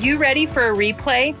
You 0.00 0.16
ready 0.16 0.46
for 0.46 0.70
a 0.70 0.74
replay? 0.74 1.36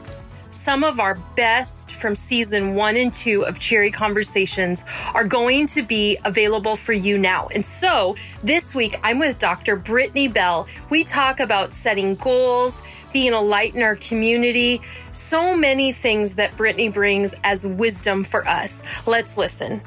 Some 0.50 0.84
of 0.84 1.00
our 1.00 1.14
best 1.34 1.92
from 1.92 2.14
season 2.14 2.74
one 2.74 2.94
and 2.94 3.12
two 3.12 3.46
of 3.46 3.58
Cheery 3.58 3.90
Conversations 3.90 4.84
are 5.14 5.24
going 5.24 5.66
to 5.68 5.82
be 5.82 6.18
available 6.26 6.76
for 6.76 6.92
you 6.92 7.16
now. 7.16 7.48
And 7.54 7.64
so 7.64 8.16
this 8.44 8.74
week, 8.74 9.00
I'm 9.02 9.18
with 9.18 9.38
Dr. 9.38 9.76
Brittany 9.76 10.28
Bell. 10.28 10.66
We 10.90 11.04
talk 11.04 11.40
about 11.40 11.72
setting 11.72 12.16
goals, 12.16 12.82
being 13.14 13.32
a 13.32 13.40
light 13.40 13.74
in 13.74 13.80
our 13.80 13.96
community, 13.96 14.82
so 15.12 15.56
many 15.56 15.90
things 15.90 16.34
that 16.34 16.54
Brittany 16.58 16.90
brings 16.90 17.34
as 17.42 17.66
wisdom 17.66 18.22
for 18.22 18.46
us. 18.46 18.82
Let's 19.06 19.38
listen. 19.38 19.80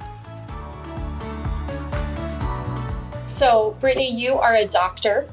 So, 3.28 3.78
Brittany, 3.80 4.12
you 4.12 4.34
are 4.34 4.55
a 4.55 4.66
doctor 4.66 5.28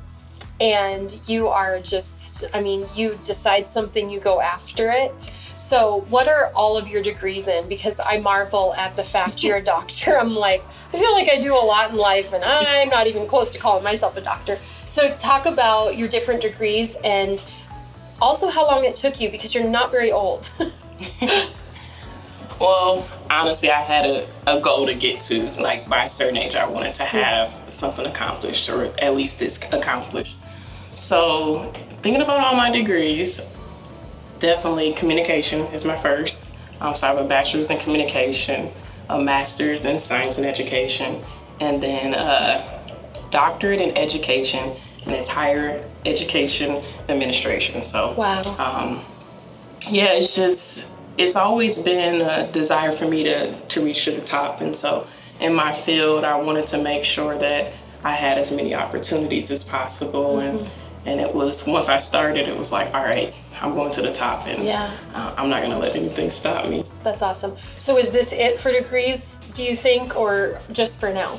and 0.60 1.18
you 1.26 1.48
are 1.48 1.80
just, 1.80 2.44
I 2.52 2.60
mean, 2.60 2.86
you 2.94 3.18
decide 3.24 3.68
something, 3.68 4.10
you 4.10 4.20
go 4.20 4.40
after 4.40 4.90
it. 4.90 5.12
So, 5.56 6.06
what 6.08 6.26
are 6.26 6.50
all 6.54 6.76
of 6.76 6.88
your 6.88 7.02
degrees 7.02 7.46
in? 7.46 7.68
Because 7.68 8.00
I 8.00 8.18
marvel 8.18 8.72
at 8.74 8.96
the 8.96 9.04
fact 9.04 9.42
you're 9.42 9.58
a 9.58 9.62
doctor. 9.62 10.18
I'm 10.20 10.34
like, 10.34 10.62
I 10.92 10.98
feel 10.98 11.12
like 11.12 11.28
I 11.28 11.38
do 11.38 11.54
a 11.54 11.56
lot 11.56 11.90
in 11.90 11.96
life, 11.96 12.32
and 12.32 12.42
I'm 12.42 12.88
not 12.88 13.06
even 13.06 13.26
close 13.26 13.50
to 13.50 13.58
calling 13.58 13.84
myself 13.84 14.16
a 14.16 14.20
doctor. 14.20 14.58
So, 14.86 15.14
talk 15.16 15.46
about 15.46 15.98
your 15.98 16.08
different 16.08 16.40
degrees 16.40 16.96
and 17.04 17.44
also 18.22 18.48
how 18.48 18.66
long 18.66 18.84
it 18.84 18.96
took 18.96 19.20
you 19.20 19.30
because 19.30 19.54
you're 19.54 19.68
not 19.68 19.90
very 19.90 20.12
old. 20.12 20.50
well, 22.60 23.06
honestly, 23.28 23.70
I 23.70 23.82
had 23.82 24.06
a, 24.06 24.28
a 24.46 24.60
goal 24.60 24.86
to 24.86 24.94
get 24.94 25.20
to. 25.20 25.50
Like, 25.60 25.88
by 25.88 26.04
a 26.04 26.08
certain 26.08 26.38
age, 26.38 26.54
I 26.54 26.66
wanted 26.66 26.94
to 26.94 27.04
have 27.04 27.54
something 27.68 28.06
accomplished, 28.06 28.70
or 28.70 28.84
at 28.98 29.14
least 29.14 29.38
this 29.38 29.58
accomplished. 29.72 30.36
So, 31.00 31.72
thinking 32.02 32.20
about 32.20 32.40
all 32.40 32.54
my 32.54 32.70
degrees, 32.70 33.40
definitely 34.38 34.92
communication 34.92 35.62
is 35.72 35.86
my 35.86 35.96
first. 35.96 36.46
Um, 36.82 36.94
so 36.94 37.06
I 37.06 37.14
have 37.14 37.24
a 37.24 37.26
bachelor's 37.26 37.70
in 37.70 37.78
communication, 37.78 38.70
a 39.08 39.18
master's 39.18 39.86
in 39.86 39.98
science 39.98 40.36
and 40.36 40.46
education, 40.46 41.24
and 41.58 41.82
then 41.82 42.12
a 42.12 42.82
doctorate 43.30 43.80
in 43.80 43.96
education, 43.96 44.76
and 45.06 45.12
it's 45.12 45.26
higher 45.26 45.82
education 46.04 46.82
administration. 47.08 47.82
So, 47.82 48.12
wow. 48.12 48.42
Um, 48.58 49.02
yeah, 49.88 50.12
it's 50.12 50.36
just 50.36 50.84
it's 51.16 51.34
always 51.34 51.78
been 51.78 52.20
a 52.20 52.52
desire 52.52 52.92
for 52.92 53.08
me 53.08 53.24
to 53.24 53.58
to 53.58 53.82
reach 53.82 54.04
to 54.04 54.10
the 54.10 54.20
top, 54.20 54.60
and 54.60 54.76
so 54.76 55.06
in 55.40 55.54
my 55.54 55.72
field, 55.72 56.24
I 56.24 56.36
wanted 56.36 56.66
to 56.66 56.82
make 56.82 57.04
sure 57.04 57.38
that 57.38 57.72
I 58.04 58.12
had 58.12 58.36
as 58.36 58.52
many 58.52 58.74
opportunities 58.74 59.50
as 59.50 59.64
possible, 59.64 60.36
mm-hmm. 60.36 60.58
and 60.58 60.70
and 61.06 61.20
it 61.20 61.34
was 61.34 61.66
once 61.66 61.88
I 61.88 61.98
started, 61.98 62.48
it 62.48 62.56
was 62.56 62.72
like, 62.72 62.92
all 62.94 63.04
right, 63.04 63.34
I'm 63.60 63.74
going 63.74 63.90
to 63.92 64.02
the 64.02 64.12
top, 64.12 64.46
and 64.46 64.64
yeah. 64.64 64.96
uh, 65.14 65.34
I'm 65.36 65.48
not 65.48 65.62
going 65.62 65.72
to 65.72 65.78
let 65.78 65.96
anything 65.96 66.30
stop 66.30 66.68
me. 66.68 66.84
That's 67.02 67.22
awesome. 67.22 67.56
So, 67.78 67.98
is 67.98 68.10
this 68.10 68.32
it 68.32 68.58
for 68.58 68.70
degrees? 68.70 69.40
Do 69.54 69.62
you 69.62 69.76
think, 69.76 70.16
or 70.16 70.60
just 70.72 71.00
for 71.00 71.12
now? 71.12 71.38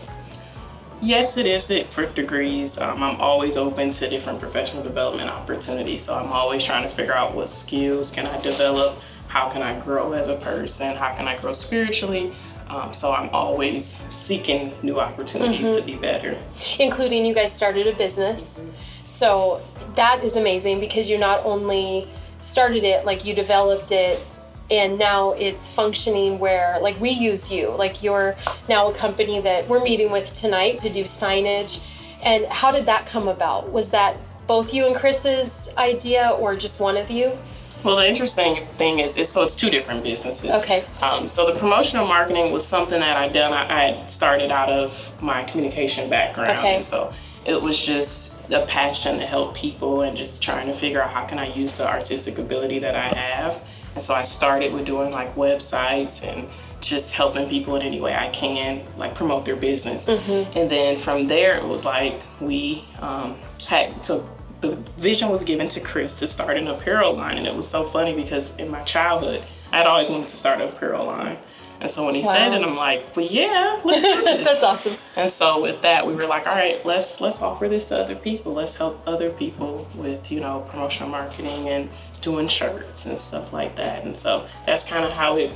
Yes, 1.02 1.38
it 1.38 1.48
is 1.48 1.72
it 1.72 1.92
for 1.92 2.06
degrees. 2.06 2.78
Um, 2.78 3.02
I'm 3.02 3.20
always 3.20 3.58
open 3.58 3.90
to 3.90 4.08
different 4.08 4.40
professional 4.40 4.84
development 4.84 5.32
opportunities. 5.32 6.04
So 6.04 6.14
I'm 6.14 6.32
always 6.32 6.64
trying 6.64 6.84
to 6.84 6.90
figure 6.90 7.14
out 7.14 7.34
what 7.34 7.50
skills 7.50 8.12
can 8.12 8.28
I 8.28 8.40
develop, 8.42 9.00
how 9.28 9.50
can 9.50 9.64
I 9.64 9.80
grow 9.80 10.14
as 10.14 10.28
a 10.28 10.36
person, 10.36 10.96
how 10.96 11.16
can 11.16 11.28
I 11.28 11.38
grow 11.38 11.54
spiritually. 11.54 12.34
Um, 12.68 12.94
so 12.94 13.12
I'm 13.12 13.30
always 13.30 14.00
seeking 14.12 14.74
new 14.84 15.00
opportunities 15.00 15.70
mm-hmm. 15.70 15.80
to 15.80 15.86
be 15.86 15.96
better. 15.96 16.38
Including 16.80 17.26
you 17.26 17.34
guys 17.34 17.52
started 17.52 17.88
a 17.88 17.96
business. 17.96 18.62
So 19.06 19.62
that 19.96 20.24
is 20.24 20.36
amazing 20.36 20.80
because 20.80 21.10
you 21.10 21.18
not 21.18 21.46
only 21.46 22.08
started 22.42 22.84
it, 22.84 23.06
like 23.06 23.26
you 23.26 23.36
developed 23.36 23.92
it, 23.92 24.22
and 24.70 24.98
now 24.98 25.32
it's 25.32 25.70
functioning 25.70 26.40
where, 26.40 26.80
like, 26.82 26.98
we 27.02 27.10
use 27.10 27.52
you. 27.52 27.70
Like, 27.72 28.02
you're 28.02 28.38
now 28.70 28.90
a 28.90 28.94
company 28.94 29.42
that 29.42 29.68
we're 29.68 29.84
meeting 29.84 30.12
with 30.12 30.34
tonight 30.34 30.80
to 30.80 30.90
do 30.90 31.04
signage. 31.04 31.82
And 32.24 32.46
how 32.46 32.72
did 32.72 32.86
that 32.86 33.06
come 33.06 33.28
about? 33.28 33.70
Was 33.70 33.90
that 33.90 34.16
both 34.48 34.74
you 34.74 34.86
and 34.86 34.96
Chris's 34.96 35.70
idea, 35.78 36.30
or 36.40 36.56
just 36.56 36.80
one 36.80 36.96
of 36.96 37.12
you? 37.12 37.38
Well, 37.84 37.98
the 37.98 38.08
interesting 38.08 38.66
thing 38.78 39.00
is, 39.00 39.18
it's, 39.18 39.30
so 39.30 39.44
it's 39.44 39.56
two 39.56 39.70
different 39.70 40.04
businesses. 40.04 40.56
Okay. 40.58 40.86
Um, 41.02 41.28
so 41.28 41.52
the 41.52 41.60
promotional 41.60 42.08
marketing 42.08 42.54
was 42.54 42.66
something 42.66 43.00
that 43.00 43.18
I'd 43.18 43.34
done. 43.34 43.52
I, 43.52 43.64
I 43.68 43.92
had 43.92 44.10
started 44.10 44.52
out 44.52 44.70
of 44.70 45.12
my 45.22 45.44
communication 45.44 46.10
background, 46.10 46.60
okay. 46.60 46.76
and 46.76 46.86
so 46.86 47.12
it 47.44 47.62
was 47.62 47.84
just 47.84 48.31
the 48.52 48.66
passion 48.66 49.18
to 49.18 49.26
help 49.26 49.56
people 49.56 50.02
and 50.02 50.16
just 50.16 50.44
trying 50.44 50.68
to 50.68 50.74
figure 50.74 51.02
out 51.02 51.10
how 51.10 51.24
can 51.24 51.40
I 51.40 51.54
use 51.56 51.78
the 51.78 51.88
artistic 51.88 52.38
ability 52.38 52.80
that 52.80 52.96
I 52.96 53.08
have. 53.08 53.64
And 53.96 54.04
so 54.04 54.14
I 54.14 54.24
started 54.24 54.74
with 54.74 54.86
doing 54.86 55.10
like 55.10 55.34
websites 55.36 56.22
and 56.22 56.50
just 56.82 57.14
helping 57.14 57.48
people 57.48 57.78
in 57.78 57.82
any 57.82 58.02
way 58.02 58.14
I 58.14 58.28
can, 58.32 58.84
like 58.98 59.16
promote 59.16 59.46
their 59.46 59.56
business. 59.56 60.08
Mm-hmm. 60.08 60.58
And 60.58 60.70
then 60.70 60.98
from 60.98 61.24
there, 61.24 61.56
it 61.56 61.66
was 61.66 61.86
like 61.86 62.22
we 62.42 62.84
um, 63.00 63.38
had 63.66 64.04
so 64.04 64.28
the 64.60 64.76
vision 64.98 65.30
was 65.30 65.46
given 65.46 65.70
to 65.70 65.80
Chris 65.80 66.20
to 66.20 66.28
start 66.28 66.58
an 66.58 66.68
apparel 66.68 67.16
line, 67.16 67.38
and 67.38 67.48
it 67.48 67.56
was 67.56 67.68
so 67.68 67.86
funny 67.86 68.14
because 68.14 68.56
in 68.58 68.70
my 68.70 68.82
childhood, 68.84 69.44
I'd 69.72 69.88
always 69.88 70.10
wanted 70.10 70.28
to 70.28 70.38
start 70.38 70.60
an 70.60 70.68
apparel 70.68 71.06
line. 71.06 71.38
And 71.82 71.90
so 71.90 72.06
when 72.06 72.14
he 72.14 72.22
wow. 72.22 72.32
said 72.32 72.54
it, 72.54 72.62
I'm 72.62 72.76
like, 72.76 73.16
well, 73.16 73.26
yeah, 73.26 73.80
let's 73.84 74.04
do 74.04 74.22
this. 74.24 74.44
That's 74.46 74.64
awesome. 74.64 74.94
And 75.16 75.28
so 75.28 75.64
with 75.64 75.82
that, 75.82 76.06
we 76.06 76.14
were 76.14 76.28
like, 76.28 76.48
all 76.48 76.54
right, 76.54 76.84
let's 76.86 77.20
let's 77.20 77.42
offer 77.42 77.68
this 77.68 77.88
to 77.90 77.98
other 77.98 78.16
people. 78.16 78.54
Let's 78.54 78.76
help 78.76 79.02
other 79.08 79.32
people 79.32 79.88
with 79.96 80.32
you 80.32 80.40
know 80.40 80.66
promotional 80.70 81.10
marketing 81.10 81.70
and 81.70 81.90
doing 82.22 82.48
shirts 82.48 83.08
and 83.08 83.20
stuff 83.20 83.52
like 83.52 83.76
that. 83.78 84.04
And 84.04 84.16
so 84.16 84.46
that's 84.68 84.84
kind 84.84 85.04
of 85.04 85.12
how 85.12 85.38
it 85.38 85.52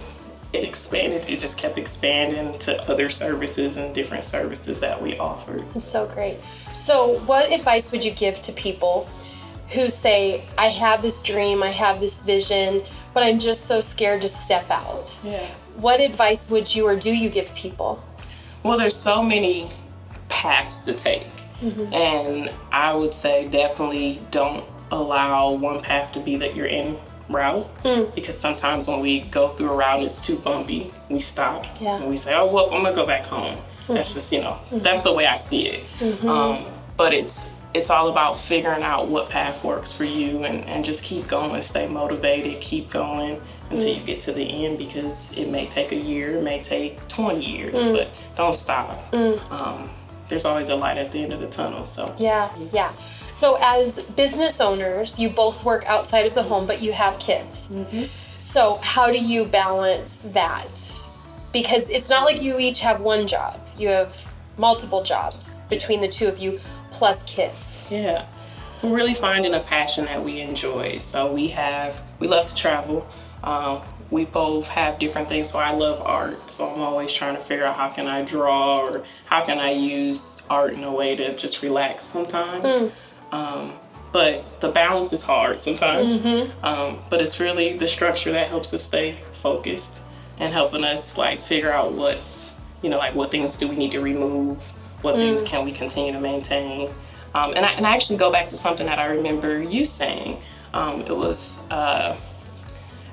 it 0.51 0.63
expanded. 0.63 1.29
It 1.29 1.37
just 1.37 1.59
kept 1.59 1.77
expanding 1.77 2.57
to 2.59 2.81
other 2.89 3.07
services 3.07 3.77
and 3.77 3.93
different 3.93 4.23
services 4.23 4.79
that 4.79 4.99
we 4.99 5.15
offered. 5.19 5.63
It's 5.75 5.85
so 5.85 6.07
great. 6.07 6.39
So, 6.71 7.19
what 7.25 7.51
advice 7.51 7.91
would 7.91 8.03
you 8.03 8.11
give 8.11 8.41
to 8.41 8.51
people 8.51 9.07
who 9.69 9.89
say, 9.89 10.43
I 10.57 10.67
have 10.69 11.01
this 11.01 11.21
dream, 11.21 11.61
I 11.61 11.69
have 11.69 11.99
this 11.99 12.21
vision, 12.21 12.83
but 13.13 13.23
I'm 13.23 13.39
just 13.39 13.65
so 13.65 13.81
scared 13.81 14.21
to 14.21 14.29
step 14.29 14.69
out? 14.71 15.17
Yeah 15.23 15.53
what 15.75 15.99
advice 15.99 16.49
would 16.49 16.73
you 16.73 16.87
or 16.87 16.95
do 16.95 17.13
you 17.13 17.29
give 17.29 17.53
people? 17.55 18.03
Well, 18.63 18.77
there's 18.77 18.95
so 18.95 19.21
many 19.21 19.69
paths 20.29 20.81
to 20.83 20.93
take. 20.93 21.27
Mm-hmm. 21.61 21.93
And 21.93 22.53
I 22.71 22.93
would 22.93 23.13
say 23.13 23.47
definitely 23.47 24.21
don't 24.31 24.65
allow 24.91 25.51
one 25.51 25.81
path 25.81 26.11
to 26.13 26.19
be 26.19 26.35
that 26.37 26.55
you're 26.55 26.67
in 26.67 26.97
route 27.29 27.67
mm. 27.83 28.13
because 28.13 28.37
sometimes 28.37 28.87
when 28.87 28.99
we 28.99 29.21
go 29.21 29.49
through 29.49 29.71
a 29.71 29.75
route 29.75 30.03
it's 30.03 30.21
too 30.21 30.35
bumpy 30.35 30.91
we 31.09 31.19
stop 31.19 31.65
yeah. 31.81 31.95
and 31.95 32.07
we 32.07 32.15
say 32.15 32.35
oh 32.35 32.45
well 32.45 32.65
i'm 32.67 32.83
gonna 32.83 32.93
go 32.93 33.03
back 33.03 33.25
home 33.25 33.57
mm-hmm. 33.57 33.95
that's 33.95 34.13
just 34.13 34.31
you 34.31 34.39
know 34.39 34.51
mm-hmm. 34.51 34.77
that's 34.79 35.01
the 35.01 35.11
way 35.11 35.25
i 35.25 35.35
see 35.35 35.67
it 35.67 35.83
mm-hmm. 35.97 36.29
um, 36.29 36.63
but 36.97 37.15
it's 37.15 37.47
it's 37.75 37.89
all 37.89 38.07
about 38.07 38.37
figuring 38.37 38.83
out 38.83 39.09
what 39.09 39.27
path 39.27 39.65
works 39.65 39.91
for 39.91 40.05
you 40.05 40.45
and, 40.45 40.63
and 40.63 40.85
just 40.85 41.03
keep 41.03 41.27
going, 41.27 41.61
stay 41.61 41.87
motivated, 41.87 42.61
keep 42.61 42.89
going 42.89 43.41
until 43.69 43.89
mm. 43.89 43.99
you 43.99 44.05
get 44.05 44.21
to 44.21 44.31
the 44.31 44.65
end 44.65 44.77
because 44.77 45.29
it 45.33 45.49
may 45.49 45.67
take 45.67 45.91
a 45.91 45.95
year, 45.95 46.37
it 46.37 46.43
may 46.43 46.61
take 46.61 47.05
20 47.09 47.43
years, 47.43 47.85
mm. 47.85 47.97
but 47.97 48.07
don't 48.37 48.55
stop. 48.55 49.11
Mm. 49.11 49.51
Um, 49.51 49.89
there's 50.29 50.45
always 50.45 50.69
a 50.69 50.75
light 50.75 50.97
at 50.97 51.11
the 51.11 51.21
end 51.21 51.33
of 51.33 51.41
the 51.41 51.47
tunnel. 51.47 51.83
So, 51.83 52.15
yeah, 52.17 52.49
yeah. 52.71 52.93
So, 53.29 53.57
as 53.59 54.03
business 54.11 54.61
owners, 54.61 55.19
you 55.19 55.29
both 55.29 55.65
work 55.65 55.85
outside 55.85 56.25
of 56.25 56.33
the 56.33 56.43
home, 56.43 56.65
but 56.65 56.81
you 56.81 56.93
have 56.93 57.19
kids. 57.19 57.67
Mm-hmm. 57.67 58.05
So, 58.39 58.79
how 58.83 59.11
do 59.11 59.19
you 59.19 59.43
balance 59.45 60.15
that? 60.31 61.01
Because 61.51 61.89
it's 61.89 62.09
not 62.09 62.23
like 62.23 62.41
you 62.41 62.57
each 62.57 62.79
have 62.81 63.01
one 63.01 63.27
job, 63.27 63.59
you 63.77 63.89
have 63.89 64.25
multiple 64.57 65.03
jobs 65.03 65.59
between 65.69 66.01
yes. 66.01 66.07
the 66.07 66.17
two 66.17 66.27
of 66.27 66.37
you 66.39 66.59
plus 66.95 67.23
kids. 67.23 67.87
Yeah. 67.91 68.25
We're 68.81 68.95
really 68.95 69.13
finding 69.13 69.53
a 69.53 69.61
passion 69.61 70.05
that 70.05 70.23
we 70.23 70.41
enjoy. 70.41 70.99
So 70.99 71.31
we 71.31 71.47
have, 71.49 72.01
we 72.19 72.27
love 72.27 72.47
to 72.47 72.55
travel. 72.55 73.07
Um, 73.43 73.81
we 74.11 74.25
both 74.25 74.67
have 74.67 74.99
different 74.99 75.27
things. 75.27 75.49
So 75.49 75.59
I 75.59 75.71
love 75.71 76.01
art. 76.01 76.49
So 76.49 76.69
I'm 76.69 76.79
always 76.79 77.11
trying 77.11 77.35
to 77.35 77.41
figure 77.41 77.65
out 77.65 77.75
how 77.75 77.89
can 77.89 78.07
I 78.07 78.23
draw 78.23 78.79
or 78.79 79.03
how 79.25 79.43
can 79.43 79.59
I 79.59 79.71
use 79.71 80.37
art 80.49 80.73
in 80.73 80.83
a 80.83 80.91
way 80.91 81.15
to 81.15 81.35
just 81.35 81.61
relax 81.61 82.05
sometimes. 82.05 82.75
Mm. 82.75 82.91
Um, 83.31 83.73
but 84.11 84.61
the 84.61 84.69
balance 84.69 85.11
is 85.11 85.21
hard 85.21 85.59
sometimes. 85.59 86.21
Mm-hmm. 86.21 86.65
Um, 86.65 86.99
but 87.09 87.19
it's 87.19 87.39
really 87.39 87.77
the 87.77 87.87
structure 87.87 88.31
that 88.31 88.47
helps 88.47 88.73
us 88.73 88.83
stay 88.83 89.17
focused 89.33 89.99
and 90.37 90.53
helping 90.53 90.83
us 90.83 91.17
like 91.17 91.39
figure 91.39 91.71
out 91.71 91.91
what's, 91.93 92.51
you 92.81 92.89
know, 92.89 92.97
like 92.97 93.15
what 93.15 93.31
things 93.31 93.57
do 93.57 93.67
we 93.67 93.75
need 93.75 93.91
to 93.91 94.01
remove 94.01 94.63
what 95.01 95.15
mm. 95.15 95.19
things 95.19 95.41
can 95.41 95.65
we 95.65 95.71
continue 95.71 96.13
to 96.13 96.19
maintain? 96.19 96.89
Um, 97.33 97.53
and, 97.55 97.65
I, 97.65 97.71
and 97.71 97.85
I 97.85 97.93
actually 97.93 98.17
go 98.17 98.31
back 98.31 98.49
to 98.49 98.57
something 98.57 98.85
that 98.85 98.99
I 98.99 99.05
remember 99.07 99.61
you 99.61 99.85
saying. 99.85 100.41
Um, 100.73 101.01
it 101.01 101.15
was, 101.15 101.57
uh, 101.69 102.15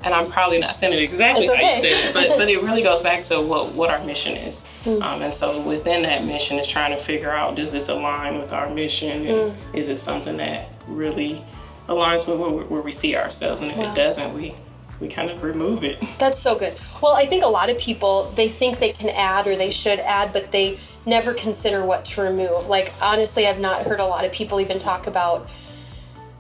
and 0.05 0.15
I'm 0.15 0.27
probably 0.27 0.59
not 0.59 0.75
saying 0.75 0.93
it 0.93 1.03
exactly 1.03 1.49
okay. 1.49 1.65
how 1.65 1.75
you 1.75 1.81
said 1.81 2.11
it, 2.11 2.15
but, 2.15 2.37
but 2.37 2.49
it 2.49 2.63
really 2.63 2.83
goes 2.83 3.01
back 3.01 3.23
to 3.25 3.41
what, 3.41 3.73
what 3.73 3.91
our 3.91 4.05
mission 4.05 4.37
is. 4.37 4.67
Mm. 4.85 5.03
Um, 5.03 5.23
and 5.23 5.33
so 5.33 5.61
within 5.61 6.03
that 6.03 6.25
mission 6.25 6.59
is 6.59 6.67
trying 6.67 6.91
to 6.91 6.97
figure 6.97 7.31
out, 7.31 7.55
does 7.55 7.71
this 7.71 7.89
align 7.89 8.39
with 8.39 8.53
our 8.53 8.69
mission? 8.69 9.27
And 9.27 9.53
mm. 9.53 9.75
is 9.75 9.89
it 9.89 9.99
something 9.99 10.37
that 10.39 10.71
really 10.89 11.45
aligns 11.89 12.29
with 12.29 12.39
where, 12.39 12.65
where 12.65 12.83
we 12.83 12.93
see 12.93 13.17
ourselves, 13.17 13.61
and 13.63 13.71
if 13.71 13.77
Wow. 13.77 13.93
it 13.93 13.95
doesn't, 13.95 14.35
we 14.35 14.55
we 15.01 15.09
kind 15.09 15.31
of 15.31 15.43
remove 15.43 15.83
it. 15.83 16.01
That's 16.19 16.39
so 16.39 16.55
good. 16.57 16.75
Well, 17.03 17.15
I 17.15 17.27
think 17.27 17.43
a 17.43 17.49
lot 17.49 17.69
of 17.71 17.77
people 17.77 18.31
they 18.37 18.49
think 18.49 18.79
they 18.79 18.93
can 18.93 19.11
add 19.11 19.49
or 19.49 19.57
they 19.57 19.71
should 19.71 19.99
add, 19.99 20.33
but 20.33 20.53
they 20.53 20.79
never 21.07 21.35
consider 21.35 21.85
what 21.85 22.05
to 22.07 22.23
remove. 22.23 22.69
Like 22.69 22.93
honestly, 23.03 23.47
I've 23.47 23.61
not 23.61 23.87
heard 23.87 24.01
a 24.01 24.07
lot 24.07 24.25
of 24.25 24.33
people 24.33 24.61
even 24.61 24.79
talk 24.79 25.07
about 25.07 25.49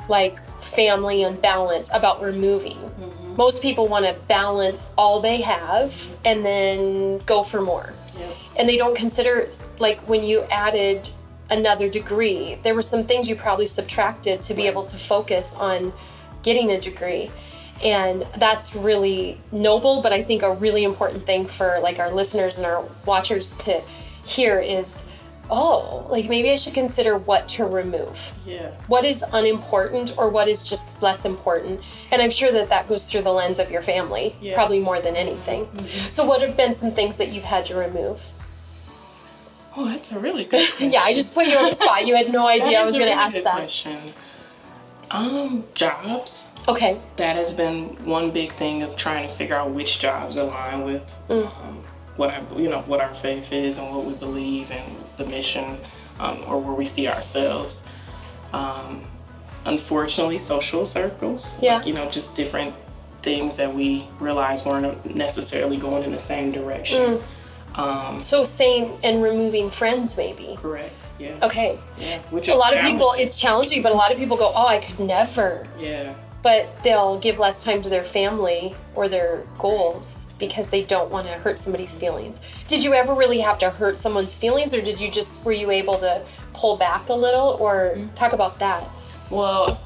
like 0.08 0.40
family 0.60 1.22
and 1.24 1.40
balance 1.40 1.88
about 1.92 2.22
removing. 2.22 2.76
Mm-hmm. 2.76 3.36
Most 3.36 3.62
people 3.62 3.88
want 3.88 4.04
to 4.04 4.14
balance 4.28 4.88
all 4.96 5.20
they 5.20 5.40
have 5.40 6.08
and 6.24 6.44
then 6.44 7.18
go 7.18 7.42
for 7.42 7.60
more. 7.60 7.92
Yep. 8.18 8.36
And 8.58 8.68
they 8.68 8.76
don't 8.76 8.96
consider 8.96 9.48
like 9.78 9.98
when 10.08 10.22
you 10.22 10.42
added 10.50 11.10
another 11.50 11.88
degree, 11.88 12.58
there 12.62 12.74
were 12.74 12.82
some 12.82 13.04
things 13.04 13.28
you 13.28 13.36
probably 13.36 13.66
subtracted 13.66 14.40
to 14.42 14.54
be 14.54 14.66
able 14.66 14.84
to 14.86 14.96
focus 14.96 15.54
on 15.54 15.92
getting 16.42 16.70
a 16.70 16.80
degree. 16.80 17.30
And 17.84 18.26
that's 18.36 18.74
really 18.76 19.40
noble, 19.50 20.02
but 20.02 20.12
I 20.12 20.22
think 20.22 20.42
a 20.42 20.54
really 20.54 20.84
important 20.84 21.26
thing 21.26 21.46
for 21.46 21.78
like 21.80 21.98
our 21.98 22.12
listeners 22.12 22.56
and 22.56 22.64
our 22.64 22.84
watchers 23.06 23.56
to 23.56 23.82
hear 24.24 24.58
is 24.60 24.98
oh, 25.50 26.06
like 26.08 26.28
maybe 26.30 26.50
I 26.50 26.56
should 26.56 26.72
consider 26.72 27.18
what 27.18 27.46
to 27.48 27.66
remove 27.66 28.32
Yeah. 28.46 28.72
what 28.86 29.04
is 29.04 29.22
unimportant 29.32 30.16
or 30.16 30.30
what 30.30 30.48
is 30.48 30.62
just 30.62 30.86
less 31.02 31.24
important 31.26 31.82
and 32.10 32.22
i'm 32.22 32.30
sure 32.30 32.50
that 32.52 32.68
that 32.70 32.88
goes 32.88 33.04
through 33.10 33.22
the 33.22 33.32
lens 33.32 33.58
of 33.58 33.70
your 33.70 33.82
family 33.82 34.34
Yeah. 34.40 34.54
probably 34.54 34.80
more 34.80 35.00
than 35.00 35.14
anything 35.16 35.68
so 36.08 36.24
what 36.24 36.40
have 36.40 36.56
been 36.56 36.72
some 36.72 36.92
things 36.92 37.16
that 37.18 37.28
you've 37.32 37.44
had 37.44 37.64
to 37.66 37.74
remove 37.76 38.24
Oh, 39.74 39.86
that's 39.86 40.12
a 40.12 40.18
really 40.18 40.44
good. 40.44 40.66
Question. 40.68 40.92
yeah 40.94 41.02
i 41.02 41.12
just 41.12 41.34
put 41.34 41.46
you 41.46 41.56
on 41.56 41.66
the 41.66 41.72
spot 41.74 42.06
you 42.06 42.14
had 42.14 42.32
no 42.32 42.46
idea 42.58 42.78
i 42.78 42.82
was 42.82 42.92
going 42.92 43.06
to 43.06 43.10
really 43.10 43.20
ask 43.24 43.34
good 43.34 43.44
that 43.44 43.54
Question. 43.56 43.98
Um, 45.10 45.64
jobs. 45.74 46.46
okay 46.68 46.98
That 47.16 47.36
has 47.36 47.52
been 47.52 47.88
one 48.06 48.30
big 48.30 48.52
thing 48.52 48.82
of 48.82 48.96
trying 48.96 49.28
to 49.28 49.34
figure 49.34 49.56
out 49.56 49.70
which 49.70 49.98
jobs 49.98 50.36
align 50.36 50.84
with 50.84 51.14
Mm. 51.28 51.46
um, 51.46 51.82
what 52.16 52.30
I, 52.30 52.42
you 52.56 52.68
know, 52.68 52.82
what 52.82 53.00
our 53.00 53.14
faith 53.14 53.52
is 53.52 53.78
and 53.78 53.90
what 53.94 54.04
we 54.04 54.14
believe 54.14 54.70
and 54.70 54.96
the 55.16 55.26
mission, 55.26 55.78
um, 56.20 56.42
or 56.46 56.58
where 56.60 56.74
we 56.74 56.84
see 56.84 57.08
ourselves. 57.08 57.86
Um, 58.52 59.04
unfortunately, 59.64 60.38
social 60.38 60.84
circles. 60.84 61.54
Yeah. 61.60 61.76
Like, 61.76 61.86
you 61.86 61.94
know, 61.94 62.10
just 62.10 62.34
different 62.34 62.74
things 63.22 63.56
that 63.56 63.72
we 63.72 64.06
realize 64.20 64.64
weren't 64.64 65.14
necessarily 65.14 65.76
going 65.76 66.04
in 66.04 66.12
the 66.12 66.18
same 66.18 66.52
direction. 66.52 67.18
Mm. 67.18 67.22
Um, 67.74 68.22
so 68.22 68.44
saying 68.44 68.98
and 69.02 69.22
removing 69.22 69.70
friends 69.70 70.14
maybe 70.14 70.56
correct. 70.58 70.92
Yeah. 71.18 71.38
okay 71.42 71.78
Yeah. 71.96 72.18
Which 72.30 72.48
a 72.48 72.54
lot 72.54 72.76
of 72.76 72.82
people 72.82 73.14
it's 73.16 73.34
challenging 73.34 73.82
but 73.82 73.92
a 73.92 73.94
lot 73.94 74.12
of 74.12 74.18
people 74.18 74.36
go 74.36 74.52
oh 74.54 74.66
i 74.66 74.76
could 74.76 75.00
never 75.00 75.66
Yeah. 75.80 76.12
but 76.42 76.68
they'll 76.82 77.18
give 77.18 77.38
less 77.38 77.64
time 77.64 77.80
to 77.80 77.88
their 77.88 78.04
family 78.04 78.74
or 78.94 79.08
their 79.08 79.44
goals 79.58 80.21
because 80.42 80.68
they 80.68 80.82
don't 80.82 81.08
want 81.08 81.24
to 81.28 81.34
hurt 81.34 81.56
somebody's 81.56 81.94
feelings. 81.94 82.40
Did 82.66 82.82
you 82.82 82.94
ever 82.94 83.14
really 83.14 83.38
have 83.38 83.58
to 83.58 83.70
hurt 83.70 83.96
someone's 83.96 84.34
feelings 84.34 84.74
or 84.74 84.80
did 84.82 84.98
you 85.00 85.08
just 85.08 85.32
were 85.44 85.52
you 85.52 85.70
able 85.70 85.96
to 85.98 86.20
pull 86.52 86.76
back 86.76 87.10
a 87.10 87.14
little 87.14 87.56
or 87.60 87.96
talk 88.16 88.32
about 88.32 88.58
that? 88.58 88.82
Well, 89.30 89.80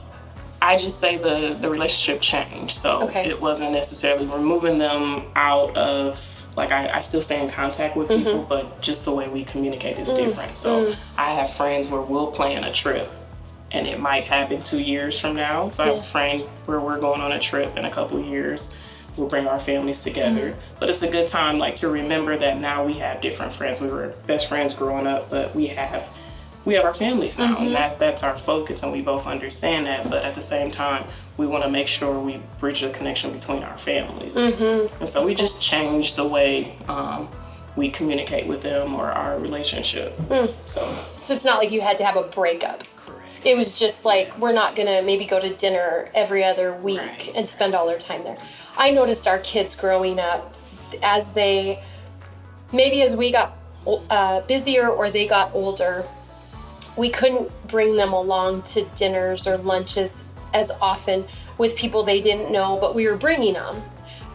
I 0.62 0.78
just 0.78 0.98
say 0.98 1.18
the 1.18 1.58
the 1.60 1.68
relationship 1.68 2.22
changed. 2.22 2.78
So 2.78 3.02
Okay. 3.02 3.28
it 3.28 3.38
wasn't 3.38 3.72
necessarily 3.72 4.26
removing 4.26 4.78
them 4.78 5.24
out 5.36 5.76
of 5.76 6.16
like 6.56 6.72
I, 6.72 6.88
I 6.88 7.00
still 7.00 7.20
stay 7.20 7.38
in 7.42 7.50
contact 7.50 7.94
with 7.94 8.08
people, 8.08 8.32
Mm-hmm. 8.32 8.48
but 8.48 8.80
just 8.80 9.04
the 9.04 9.12
way 9.12 9.28
we 9.28 9.44
communicate 9.44 9.96
Mm. 9.98 10.00
is 10.00 10.12
different. 10.14 10.56
So 10.56 10.94
I 11.18 11.32
have 11.34 11.52
friends 11.52 11.90
where 11.90 12.00
we'll 12.00 12.30
plan 12.30 12.64
a 12.64 12.72
trip 12.72 13.10
and 13.72 13.86
it 13.86 14.00
might 14.00 14.24
happen 14.24 14.62
two 14.62 14.80
years 14.80 15.18
from 15.20 15.36
now. 15.36 15.68
So 15.68 15.82
I 15.82 15.86
have 15.88 15.96
Yeah. 15.96 16.00
a 16.00 16.04
friend 16.14 16.40
where 16.64 16.80
we're 16.80 16.98
going 16.98 17.20
on 17.20 17.32
a 17.32 17.38
trip 17.38 17.76
in 17.76 17.84
a 17.84 17.90
couple 17.90 18.18
years. 18.18 18.70
We'll 19.16 19.28
bring 19.28 19.46
our 19.46 19.58
families 19.60 20.02
together. 20.02 20.50
Mm-hmm. 20.50 20.60
But 20.80 20.90
it's 20.90 21.02
a 21.02 21.10
good 21.10 21.26
time 21.28 21.58
like 21.58 21.76
to 21.76 21.88
remember 21.88 22.36
that 22.36 22.60
now 22.60 22.84
we 22.84 22.94
have 22.94 23.20
different 23.20 23.52
friends. 23.52 23.80
We 23.80 23.88
were 23.88 24.08
best 24.26 24.48
friends 24.48 24.74
growing 24.74 25.06
up, 25.06 25.30
but 25.30 25.54
we 25.54 25.66
have 25.68 26.08
we 26.64 26.74
have 26.74 26.84
our 26.84 26.94
families 26.94 27.38
now 27.38 27.54
Mm-hmm. 27.54 27.66
and 27.66 27.74
that 27.76 27.98
that's 28.00 28.24
our 28.24 28.36
focus 28.36 28.82
and 28.82 28.90
we 28.90 29.00
both 29.00 29.24
understand 29.28 29.86
that 29.86 30.10
but 30.10 30.24
at 30.24 30.34
the 30.34 30.42
same 30.42 30.68
time 30.68 31.04
we 31.36 31.46
want 31.46 31.62
to 31.62 31.70
make 31.70 31.86
sure 31.86 32.18
we 32.18 32.40
bridge 32.58 32.80
the 32.80 32.90
connection 32.90 33.30
between 33.32 33.62
our 33.62 33.78
families 33.78 34.34
Mm-hmm. 34.34 34.98
and 35.00 35.08
so 35.08 35.24
we 35.24 35.36
just 35.36 35.60
change 35.62 36.16
the 36.16 36.24
way 36.26 36.76
um, 36.88 37.28
we 37.76 37.88
communicate 37.88 38.48
with 38.48 38.62
them 38.62 38.94
or 38.96 39.12
our 39.12 39.38
relationship 39.38 40.18
Mm. 40.22 40.52
so 40.64 40.92
So 41.22 41.34
it's 41.34 41.44
not 41.44 41.58
like 41.58 41.70
you 41.70 41.80
had 41.82 41.96
to 41.98 42.04
have 42.04 42.16
a 42.16 42.24
breakup. 42.24 42.82
It 43.46 43.56
was 43.56 43.78
just 43.78 44.04
like 44.04 44.36
we're 44.38 44.52
not 44.52 44.74
gonna 44.74 45.02
maybe 45.02 45.24
go 45.24 45.38
to 45.38 45.54
dinner 45.54 46.08
every 46.14 46.42
other 46.42 46.74
week 46.74 46.98
Right. 46.98 47.32
and 47.36 47.48
spend 47.48 47.76
all 47.76 47.88
our 47.88 47.96
time 47.96 48.24
there. 48.24 48.36
I 48.76 48.90
noticed 48.90 49.28
our 49.28 49.38
kids 49.38 49.76
growing 49.76 50.18
up 50.18 50.54
as 51.00 51.32
they 51.32 51.80
maybe 52.72 53.02
as 53.02 53.16
we 53.16 53.30
got 53.30 53.56
uh, 54.10 54.40
busier 54.42 54.88
or 54.88 55.10
they 55.10 55.28
got 55.28 55.54
older, 55.54 56.04
we 56.96 57.08
couldn't 57.08 57.48
bring 57.68 57.94
them 57.94 58.12
along 58.12 58.62
to 58.62 58.82
dinners 58.96 59.46
or 59.46 59.56
lunches 59.58 60.20
as 60.52 60.72
often 60.80 61.24
with 61.56 61.76
people 61.76 62.02
they 62.02 62.20
didn't 62.20 62.50
know, 62.50 62.78
but 62.80 62.96
we 62.96 63.06
were 63.06 63.16
bringing 63.16 63.54
them. 63.54 63.80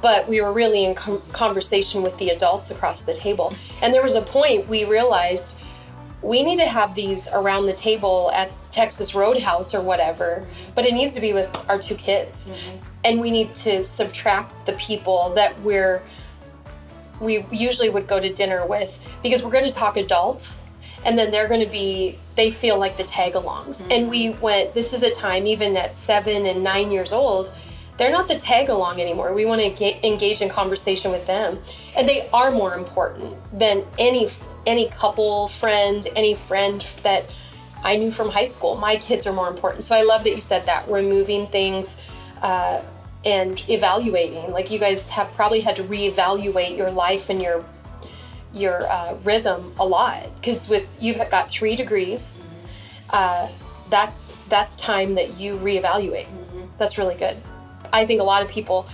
But 0.01 0.27
we 0.27 0.39
were 0.41 0.53
really 0.53 0.85
in 0.85 0.95
com- 0.95 1.21
conversation 1.33 2.01
with 2.01 2.17
the 2.17 2.29
adults 2.29 2.71
across 2.71 3.01
the 3.01 3.13
table. 3.13 3.53
And 3.81 3.93
there 3.93 4.01
was 4.01 4.15
a 4.15 4.21
point 4.21 4.69
we 4.69 4.85
realized 4.85 5.57
we 6.21 6.43
need 6.43 6.57
to 6.57 6.65
have 6.65 6.95
these 6.95 7.27
around 7.33 7.65
the 7.65 7.73
table 7.73 8.31
at 8.33 8.49
Texas 8.71 9.13
Roadhouse 9.13 9.73
or 9.73 9.81
whatever, 9.81 10.45
but 10.75 10.85
it 10.85 10.93
needs 10.93 11.13
to 11.13 11.21
be 11.21 11.33
with 11.33 11.49
our 11.69 11.79
two 11.79 11.95
kids. 11.95 12.49
Mm-hmm. 12.49 12.77
And 13.03 13.19
we 13.19 13.31
need 13.31 13.55
to 13.55 13.83
subtract 13.83 14.65
the 14.65 14.73
people 14.73 15.33
that 15.35 15.59
we're 15.61 16.03
we 17.19 17.45
usually 17.51 17.89
would 17.89 18.07
go 18.07 18.19
to 18.19 18.33
dinner 18.33 18.65
with 18.65 18.99
because 19.21 19.43
we're 19.43 19.51
going 19.51 19.65
to 19.65 19.71
talk 19.71 19.95
adult 19.95 20.55
and 21.05 21.17
then 21.17 21.29
they're 21.29 21.47
going 21.47 21.63
to 21.63 21.71
be 21.71 22.17
they 22.35 22.49
feel 22.49 22.79
like 22.79 22.97
the 22.97 23.03
tag 23.03 23.33
alongs 23.33 23.77
mm-hmm. 23.77 23.91
and 23.91 24.09
we 24.09 24.31
went 24.41 24.73
this 24.73 24.91
is 24.91 25.03
a 25.03 25.11
time 25.11 25.45
even 25.45 25.77
at 25.77 25.95
seven 25.95 26.47
and 26.47 26.63
nine 26.63 26.89
years 26.91 27.11
old 27.11 27.51
they're 28.01 28.11
not 28.11 28.27
the 28.27 28.35
tag 28.35 28.69
along 28.69 28.99
anymore. 28.99 29.31
We 29.31 29.45
want 29.45 29.61
to 29.61 29.69
ga- 29.69 29.99
engage 30.03 30.41
in 30.41 30.49
conversation 30.49 31.11
with 31.11 31.27
them. 31.27 31.59
And 31.95 32.09
they 32.09 32.27
are 32.33 32.49
more 32.49 32.73
important 32.73 33.37
than 33.53 33.85
any 33.99 34.27
any 34.65 34.89
couple 34.89 35.47
friend 35.47 36.07
any 36.15 36.33
friend 36.33 36.85
that 37.03 37.25
i 37.83 37.95
knew 37.95 38.11
from 38.11 38.29
high 38.29 38.45
school. 38.45 38.75
My 38.75 38.95
kids 38.97 39.25
are 39.27 39.33
more 39.33 39.49
important. 39.49 39.83
So 39.83 39.95
i 39.95 40.01
love 40.01 40.23
that 40.23 40.35
you 40.35 40.41
said 40.41 40.65
that 40.65 40.89
removing 40.89 41.47
things 41.47 41.97
uh, 42.41 42.81
and 43.25 43.61
evaluating. 43.69 44.51
Like 44.51 44.71
you 44.71 44.79
guys 44.79 45.07
have 45.09 45.31
probably 45.33 45.61
had 45.61 45.75
to 45.75 45.83
reevaluate 45.83 46.77
your 46.77 46.91
life 46.91 47.29
and 47.29 47.41
your 47.41 47.63
your 48.53 48.87
uh, 48.89 49.15
rhythm 49.23 49.73
a 49.79 49.85
lot. 49.85 50.33
Because 50.35 50.67
with 50.67 50.95
you've 50.99 51.17
got 51.29 51.49
three 51.49 51.75
degrees 51.75 52.33
uh, 53.11 53.49
that's 53.89 54.31
that's 54.49 54.75
time 54.75 55.15
that 55.15 55.39
you 55.39 55.57
reevaluate. 55.57 56.27
That's 56.77 56.97
really 56.97 57.15
good. 57.15 57.37
I 57.93 58.05
think 58.05 58.21
a 58.21 58.23
lot 58.23 58.41
of 58.41 58.49
people 58.49 58.87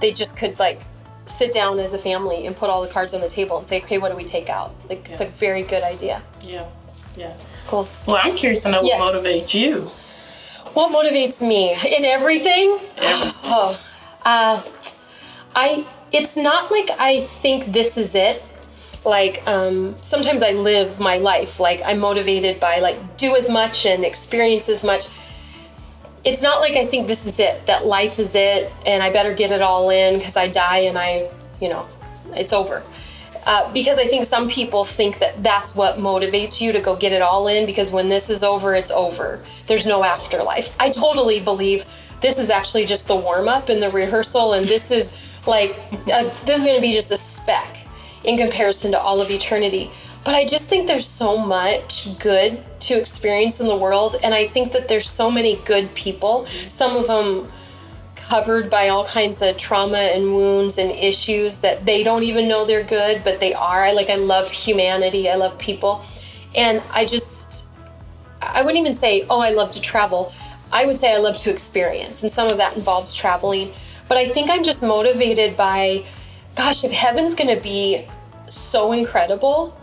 they 0.00 0.12
just 0.12 0.36
could 0.36 0.58
like 0.58 0.82
sit 1.26 1.52
down 1.52 1.78
as 1.78 1.92
a 1.92 1.98
family 1.98 2.46
and 2.46 2.56
put 2.56 2.70
all 2.70 2.82
the 2.82 2.88
cards 2.88 3.14
on 3.14 3.20
the 3.20 3.28
table 3.28 3.58
and 3.58 3.66
say 3.66 3.80
okay 3.82 3.98
what 3.98 4.10
do 4.10 4.16
we 4.16 4.24
take 4.24 4.48
out? 4.48 4.74
Like 4.88 5.08
it's 5.08 5.20
a 5.20 5.28
very 5.28 5.62
good 5.62 5.82
idea. 5.82 6.22
Yeah. 6.42 6.68
Yeah 7.16 7.36
cool 7.66 7.88
well 8.06 8.18
i'm 8.22 8.34
curious 8.36 8.62
to 8.62 8.70
know 8.70 8.80
Yes. 8.82 9.00
what 9.00 9.14
motivates 9.14 9.54
you 9.54 9.90
What 10.74 10.92
motivates 10.92 11.40
me 11.46 11.72
in 11.96 12.04
everything? 12.04 12.78
Oh, 13.52 13.80
uh, 14.24 14.62
I. 15.56 15.84
It's 16.12 16.36
not 16.36 16.70
like 16.70 16.90
I 16.98 17.22
think 17.22 17.72
this 17.72 17.96
is 17.96 18.14
it. 18.14 18.38
Like 19.04 19.42
um, 19.48 19.96
sometimes 20.02 20.42
I 20.42 20.52
live 20.52 21.00
my 21.00 21.16
life 21.18 21.58
like 21.58 21.80
I'm 21.84 21.98
motivated 21.98 22.60
by 22.60 22.78
like 22.78 22.98
do 23.16 23.34
as 23.34 23.48
much 23.48 23.86
and 23.86 24.04
experience 24.04 24.68
as 24.68 24.84
much. 24.84 25.06
It's 26.22 26.42
not 26.42 26.60
like 26.60 26.76
I 26.76 26.86
think 26.86 27.08
this 27.08 27.26
is 27.26 27.36
it. 27.40 27.66
That 27.66 27.86
life 27.86 28.20
is 28.20 28.34
it, 28.36 28.70
and 28.86 29.02
I 29.02 29.10
better 29.10 29.34
get 29.34 29.50
it 29.50 29.62
all 29.62 29.90
in 29.90 30.18
because 30.18 30.36
I 30.36 30.46
die 30.48 30.82
and 30.88 30.96
I, 30.96 31.28
you 31.60 31.68
know, 31.68 31.88
it's 32.34 32.52
over. 32.52 32.84
Uh, 33.46 33.72
because 33.72 33.98
I 33.98 34.06
think 34.06 34.26
some 34.26 34.48
people 34.48 34.84
think 34.84 35.18
that 35.18 35.42
that's 35.42 35.74
what 35.74 35.96
motivates 35.96 36.60
you 36.60 36.72
to 36.72 36.80
go 36.80 36.94
get 36.94 37.12
it 37.12 37.22
all 37.22 37.48
in 37.48 37.66
because 37.66 37.90
when 37.90 38.08
this 38.08 38.28
is 38.28 38.42
over, 38.42 38.74
it's 38.74 38.90
over. 38.90 39.42
There's 39.66 39.86
no 39.86 40.04
afterlife. 40.04 40.74
I 40.78 40.90
totally 40.90 41.40
believe 41.40 41.84
this 42.20 42.38
is 42.38 42.50
actually 42.50 42.84
just 42.84 43.08
the 43.08 43.16
warm 43.16 43.48
up 43.48 43.70
and 43.70 43.82
the 43.82 43.90
rehearsal, 43.90 44.52
and 44.52 44.66
this 44.66 44.90
is 44.90 45.16
like, 45.46 45.76
uh 46.12 46.30
this 46.44 46.58
is 46.58 46.66
going 46.66 46.76
to 46.76 46.82
be 46.82 46.92
just 46.92 47.10
a 47.10 47.16
speck 47.16 47.78
in 48.24 48.36
comparison 48.36 48.92
to 48.92 49.00
all 49.00 49.20
of 49.20 49.30
eternity. 49.30 49.90
But 50.22 50.34
I 50.34 50.44
just 50.44 50.68
think 50.68 50.86
there's 50.86 51.08
so 51.08 51.38
much 51.38 52.18
good 52.18 52.62
to 52.80 52.94
experience 53.00 53.60
in 53.60 53.68
the 53.68 53.76
world, 53.76 54.16
and 54.22 54.34
I 54.34 54.46
think 54.46 54.72
that 54.72 54.86
there's 54.86 55.08
so 55.08 55.30
many 55.30 55.56
good 55.64 55.94
people. 55.94 56.44
Some 56.68 56.94
of 56.94 57.06
them 57.06 57.50
covered 58.30 58.70
by 58.70 58.90
all 58.90 59.04
kinds 59.04 59.42
of 59.42 59.56
trauma 59.56 59.98
and 59.98 60.32
wounds 60.32 60.78
and 60.78 60.92
issues 60.92 61.56
that 61.56 61.84
they 61.84 62.04
don't 62.04 62.22
even 62.22 62.46
know 62.46 62.64
they're 62.64 62.84
good, 62.84 63.22
but 63.24 63.40
they 63.40 63.52
are. 63.54 63.82
I 63.82 63.90
like 63.90 64.08
I 64.08 64.14
love 64.14 64.48
humanity. 64.48 65.28
I 65.28 65.34
love 65.34 65.58
people. 65.58 66.04
And 66.54 66.80
I 66.92 67.04
just 67.04 67.66
I 68.40 68.62
wouldn't 68.62 68.78
even 68.78 68.94
say, 68.94 69.26
"Oh, 69.28 69.40
I 69.40 69.50
love 69.50 69.72
to 69.72 69.80
travel." 69.80 70.32
I 70.72 70.86
would 70.86 70.96
say 70.96 71.12
I 71.12 71.18
love 71.18 71.36
to 71.38 71.50
experience, 71.50 72.22
and 72.22 72.30
some 72.30 72.46
of 72.46 72.56
that 72.58 72.76
involves 72.76 73.12
traveling. 73.12 73.72
But 74.06 74.16
I 74.16 74.28
think 74.28 74.48
I'm 74.48 74.62
just 74.62 74.82
motivated 74.82 75.56
by, 75.56 76.04
gosh, 76.54 76.84
if 76.84 76.92
heaven's 76.92 77.34
going 77.34 77.52
to 77.52 77.60
be 77.60 78.06
so 78.48 78.92
incredible, 78.92 79.76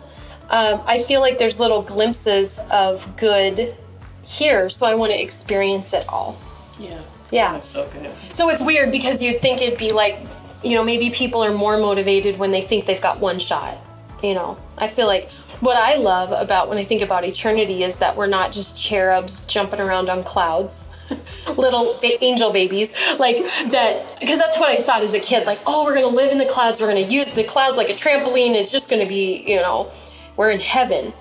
um, 0.49 0.81
I 0.85 0.99
feel 0.99 1.19
like 1.19 1.37
there's 1.37 1.59
little 1.59 1.81
glimpses 1.81 2.59
of 2.71 3.05
good 3.17 3.75
here, 4.23 4.69
so 4.69 4.85
I 4.85 4.95
want 4.95 5.11
to 5.11 5.21
experience 5.21 5.91
it 5.91 6.07
all. 6.07 6.37
Yeah. 6.79 7.01
Yeah. 7.31 7.53
That's 7.53 7.67
so 7.67 7.89
good. 7.89 8.09
So 8.31 8.49
it's 8.49 8.61
weird 8.61 8.91
because 8.91 9.21
you'd 9.21 9.41
think 9.41 9.61
it'd 9.61 9.79
be 9.79 9.91
like, 9.91 10.17
you 10.63 10.75
know, 10.75 10.83
maybe 10.83 11.09
people 11.09 11.43
are 11.43 11.53
more 11.53 11.77
motivated 11.77 12.37
when 12.37 12.51
they 12.51 12.61
think 12.61 12.85
they've 12.85 13.01
got 13.01 13.19
one 13.19 13.39
shot. 13.39 13.77
You 14.23 14.33
know, 14.33 14.57
I 14.77 14.87
feel 14.87 15.07
like 15.07 15.29
what 15.59 15.77
I 15.77 15.95
love 15.95 16.31
about 16.31 16.69
when 16.69 16.77
I 16.77 16.83
think 16.83 17.01
about 17.01 17.23
eternity 17.23 17.83
is 17.83 17.97
that 17.97 18.15
we're 18.15 18.27
not 18.27 18.51
just 18.51 18.77
cherubs 18.77 19.41
jumping 19.41 19.79
around 19.79 20.09
on 20.09 20.23
clouds. 20.23 20.87
little 21.55 21.97
ba- 22.01 22.21
angel 22.21 22.51
babies 22.51 22.93
like 23.17 23.37
that 23.71 24.19
because 24.19 24.37
that's 24.37 24.59
what 24.59 24.69
i 24.69 24.75
thought 24.75 25.01
as 25.01 25.13
a 25.13 25.19
kid 25.21 25.45
like 25.45 25.57
oh 25.65 25.85
we're 25.85 25.93
gonna 25.93 26.05
live 26.05 26.33
in 26.33 26.37
the 26.37 26.45
clouds 26.47 26.81
we're 26.81 26.87
gonna 26.87 26.99
use 26.99 27.31
the 27.31 27.45
clouds 27.45 27.77
like 27.77 27.89
a 27.89 27.93
trampoline 27.93 28.53
it's 28.53 28.73
just 28.73 28.89
gonna 28.89 29.05
be 29.05 29.41
you 29.47 29.55
know 29.55 29.89
we're 30.35 30.51
in 30.51 30.59
heaven 30.59 31.13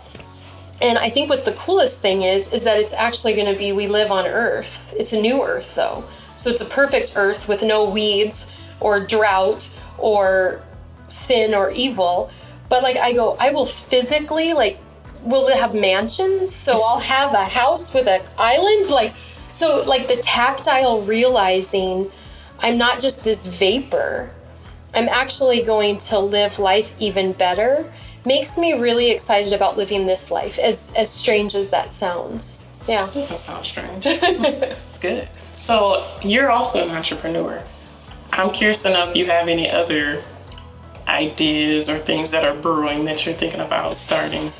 and 0.82 0.98
i 0.98 1.08
think 1.08 1.30
what's 1.30 1.44
the 1.44 1.52
coolest 1.52 2.00
thing 2.00 2.22
is 2.22 2.52
is 2.52 2.64
that 2.64 2.78
it's 2.78 2.92
actually 2.92 3.34
going 3.34 3.52
to 3.52 3.58
be 3.58 3.72
we 3.72 3.86
live 3.86 4.10
on 4.10 4.26
earth. 4.26 4.94
It's 4.96 5.12
a 5.12 5.20
new 5.20 5.42
earth 5.42 5.74
though. 5.74 6.04
So 6.36 6.50
it's 6.50 6.60
a 6.60 6.66
perfect 6.66 7.14
earth 7.16 7.48
with 7.48 7.62
no 7.62 7.88
weeds 7.88 8.46
or 8.80 9.04
drought 9.04 9.70
or 9.98 10.62
sin 11.08 11.54
or 11.54 11.70
evil. 11.70 12.30
But 12.68 12.82
like 12.82 12.96
i 12.96 13.12
go 13.12 13.36
i 13.40 13.50
will 13.50 13.66
physically 13.66 14.52
like 14.52 14.78
will 15.22 15.48
have 15.54 15.74
mansions. 15.74 16.54
So 16.54 16.82
i'll 16.82 17.00
have 17.00 17.32
a 17.32 17.44
house 17.44 17.92
with 17.92 18.06
an 18.06 18.22
island. 18.38 18.90
Like 18.90 19.14
so 19.50 19.82
like 19.82 20.08
the 20.08 20.16
tactile 20.16 21.02
realizing 21.02 22.10
i'm 22.60 22.76
not 22.78 23.00
just 23.00 23.24
this 23.24 23.46
vapor. 23.46 24.30
I'm 24.94 25.08
actually 25.10 25.62
going 25.62 25.98
to 25.98 26.18
live 26.18 26.58
life 26.58 26.94
even 26.98 27.32
better 27.32 27.92
makes 28.26 28.58
me 28.58 28.72
really 28.74 29.10
excited 29.10 29.52
about 29.52 29.76
living 29.76 30.04
this 30.06 30.30
life 30.30 30.58
as 30.58 30.92
as 30.96 31.08
strange 31.08 31.54
as 31.54 31.68
that 31.68 31.92
sounds 31.92 32.58
yeah 32.88 33.06
That 33.06 33.40
sounds 33.40 33.66
strange. 33.66 34.04
It's 34.06 34.98
good. 34.98 35.28
So 35.54 36.06
you're 36.22 36.50
also 36.50 36.84
an 36.84 36.90
entrepreneur. 36.90 37.62
I'm 38.32 38.50
curious 38.50 38.82
to 38.82 38.90
know 38.90 39.08
if 39.08 39.16
you 39.16 39.26
have 39.26 39.48
any 39.48 39.70
other 39.70 40.22
ideas 41.08 41.88
or 41.88 41.98
things 41.98 42.30
that 42.30 42.44
are 42.44 42.54
brewing 42.54 43.04
that 43.06 43.24
you're 43.24 43.34
thinking 43.34 43.60
about 43.60 43.96
starting. 43.96 44.52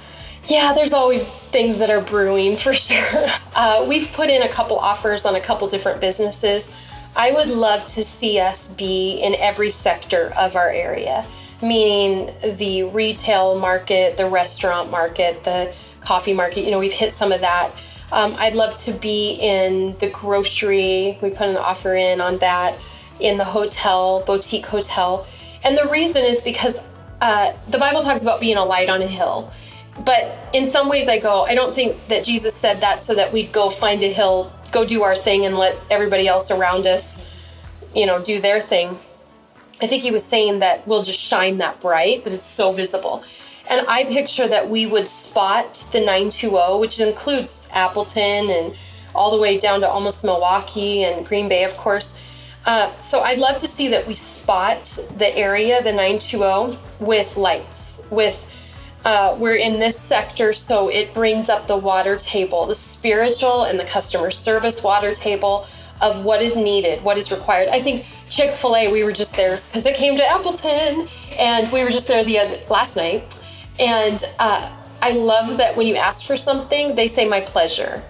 Yeah, 0.44 0.72
there's 0.72 0.92
always 0.92 1.24
things 1.24 1.76
that 1.78 1.90
are 1.90 2.00
brewing 2.00 2.56
for 2.56 2.72
sure. 2.86 3.26
Uh, 3.54 3.84
we've 3.88 4.10
put 4.12 4.30
in 4.30 4.42
a 4.42 4.48
couple 4.48 4.78
offers 4.78 5.24
on 5.24 5.36
a 5.36 5.40
couple 5.40 5.68
different 5.68 6.00
businesses. 6.00 6.70
I 7.14 7.32
would 7.32 7.48
love 7.48 7.86
to 7.88 8.04
see 8.04 8.38
us 8.38 8.68
be 8.68 9.20
in 9.22 9.34
every 9.36 9.70
sector 9.70 10.32
of 10.36 10.54
our 10.56 10.70
area, 10.70 11.24
meaning 11.62 12.34
the 12.56 12.84
retail 12.84 13.58
market, 13.58 14.16
the 14.16 14.28
restaurant 14.28 14.90
market, 14.90 15.42
the 15.44 15.72
coffee 16.00 16.32
market. 16.34 16.64
You 16.64 16.70
know, 16.70 16.78
we've 16.78 16.92
hit 16.92 17.12
some 17.12 17.32
of 17.32 17.40
that. 17.40 17.70
Um, 18.12 18.34
I'd 18.38 18.54
love 18.54 18.74
to 18.76 18.92
be 18.92 19.32
in 19.40 19.96
the 19.98 20.08
grocery. 20.10 21.18
We 21.22 21.30
put 21.30 21.48
an 21.48 21.56
offer 21.56 21.94
in 21.96 22.20
on 22.20 22.38
that, 22.38 22.78
in 23.20 23.36
the 23.36 23.44
hotel, 23.44 24.22
boutique 24.26 24.66
hotel. 24.66 25.26
And 25.64 25.76
the 25.76 25.88
reason 25.88 26.24
is 26.24 26.42
because 26.42 26.80
uh, 27.20 27.52
the 27.68 27.78
Bible 27.78 28.00
talks 28.00 28.22
about 28.22 28.40
being 28.40 28.56
a 28.56 28.64
light 28.64 28.88
on 28.88 29.02
a 29.02 29.06
hill. 29.06 29.50
But 30.04 30.38
in 30.52 30.66
some 30.66 30.88
ways, 30.88 31.08
I 31.08 31.18
go, 31.18 31.42
I 31.44 31.54
don't 31.54 31.74
think 31.74 31.96
that 32.08 32.24
Jesus 32.24 32.54
said 32.54 32.80
that 32.82 33.02
so 33.02 33.14
that 33.14 33.32
we'd 33.32 33.52
go 33.52 33.70
find 33.70 34.02
a 34.02 34.12
hill, 34.12 34.52
go 34.70 34.84
do 34.84 35.02
our 35.02 35.16
thing, 35.16 35.46
and 35.46 35.56
let 35.56 35.76
everybody 35.90 36.28
else 36.28 36.50
around 36.50 36.86
us, 36.86 37.24
you 37.94 38.04
know, 38.04 38.22
do 38.22 38.40
their 38.40 38.60
thing. 38.60 38.98
I 39.82 39.86
think 39.86 40.02
he 40.02 40.10
was 40.10 40.24
saying 40.24 40.60
that 40.60 40.86
we'll 40.86 41.02
just 41.02 41.20
shine 41.20 41.58
that 41.58 41.80
bright, 41.80 42.24
that 42.24 42.32
it's 42.32 42.46
so 42.46 42.72
visible. 42.72 43.22
And 43.68 43.86
I 43.88 44.04
picture 44.04 44.46
that 44.48 44.68
we 44.68 44.86
would 44.86 45.08
spot 45.08 45.86
the 45.92 45.98
920, 46.00 46.78
which 46.78 47.00
includes 47.00 47.66
Appleton 47.72 48.50
and 48.50 48.74
all 49.14 49.30
the 49.34 49.40
way 49.40 49.58
down 49.58 49.80
to 49.80 49.88
almost 49.88 50.24
Milwaukee 50.24 51.04
and 51.04 51.26
Green 51.26 51.48
Bay, 51.48 51.64
of 51.64 51.76
course. 51.76 52.14
Uh, 52.64 52.92
so 53.00 53.20
I'd 53.20 53.38
love 53.38 53.58
to 53.58 53.68
see 53.68 53.88
that 53.88 54.06
we 54.06 54.14
spot 54.14 54.98
the 55.18 55.36
area, 55.36 55.82
the 55.82 55.92
920, 55.92 56.78
with 57.00 57.36
lights, 57.36 58.02
with 58.10 58.52
uh, 59.04 59.36
we're 59.38 59.54
in 59.54 59.78
this 59.78 59.96
sector, 59.96 60.52
so 60.52 60.88
it 60.88 61.14
brings 61.14 61.48
up 61.48 61.68
the 61.68 61.76
water 61.76 62.16
table, 62.16 62.66
the 62.66 62.74
spiritual 62.74 63.62
and 63.62 63.78
the 63.78 63.84
customer 63.84 64.32
service 64.32 64.82
water 64.82 65.14
table 65.14 65.68
of 66.00 66.24
what 66.24 66.42
is 66.42 66.56
needed, 66.56 67.02
what 67.02 67.16
is 67.16 67.30
required. 67.30 67.68
I 67.68 67.80
think 67.80 68.04
Chick 68.28 68.54
fil 68.54 68.76
A, 68.76 68.90
we 68.90 69.04
were 69.04 69.12
just 69.12 69.36
there 69.36 69.60
because 69.68 69.86
it 69.86 69.94
came 69.94 70.16
to 70.16 70.26
Appleton, 70.26 71.08
and 71.38 71.70
we 71.72 71.82
were 71.82 71.90
just 71.90 72.08
there 72.08 72.24
the 72.24 72.38
other, 72.38 72.60
last 72.68 72.96
night. 72.96 73.40
And 73.78 74.22
uh, 74.38 74.74
I 75.02 75.12
love 75.12 75.58
that 75.58 75.76
when 75.76 75.86
you 75.86 75.94
ask 75.94 76.26
for 76.26 76.36
something, 76.36 76.94
they 76.94 77.08
say, 77.08 77.28
My 77.28 77.40
pleasure. 77.40 78.02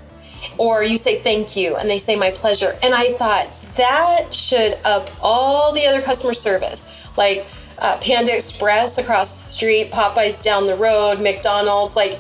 Or 0.58 0.82
you 0.82 0.98
say, 0.98 1.20
Thank 1.20 1.56
you, 1.56 1.76
and 1.76 1.88
they 1.88 1.98
say, 1.98 2.16
My 2.16 2.30
pleasure. 2.30 2.78
And 2.82 2.94
I 2.94 3.12
thought, 3.14 3.48
that 3.76 4.34
should 4.34 4.78
up 4.84 5.10
all 5.20 5.72
the 5.72 5.84
other 5.86 6.00
customer 6.00 6.34
service. 6.34 6.88
Like, 7.16 7.46
uh, 7.78 7.98
Panda 7.98 8.34
Express 8.34 8.98
across 8.98 9.30
the 9.30 9.52
street, 9.52 9.92
Popeyes 9.92 10.42
down 10.42 10.66
the 10.66 10.76
road, 10.76 11.20
McDonald's. 11.20 11.94
Like, 11.94 12.18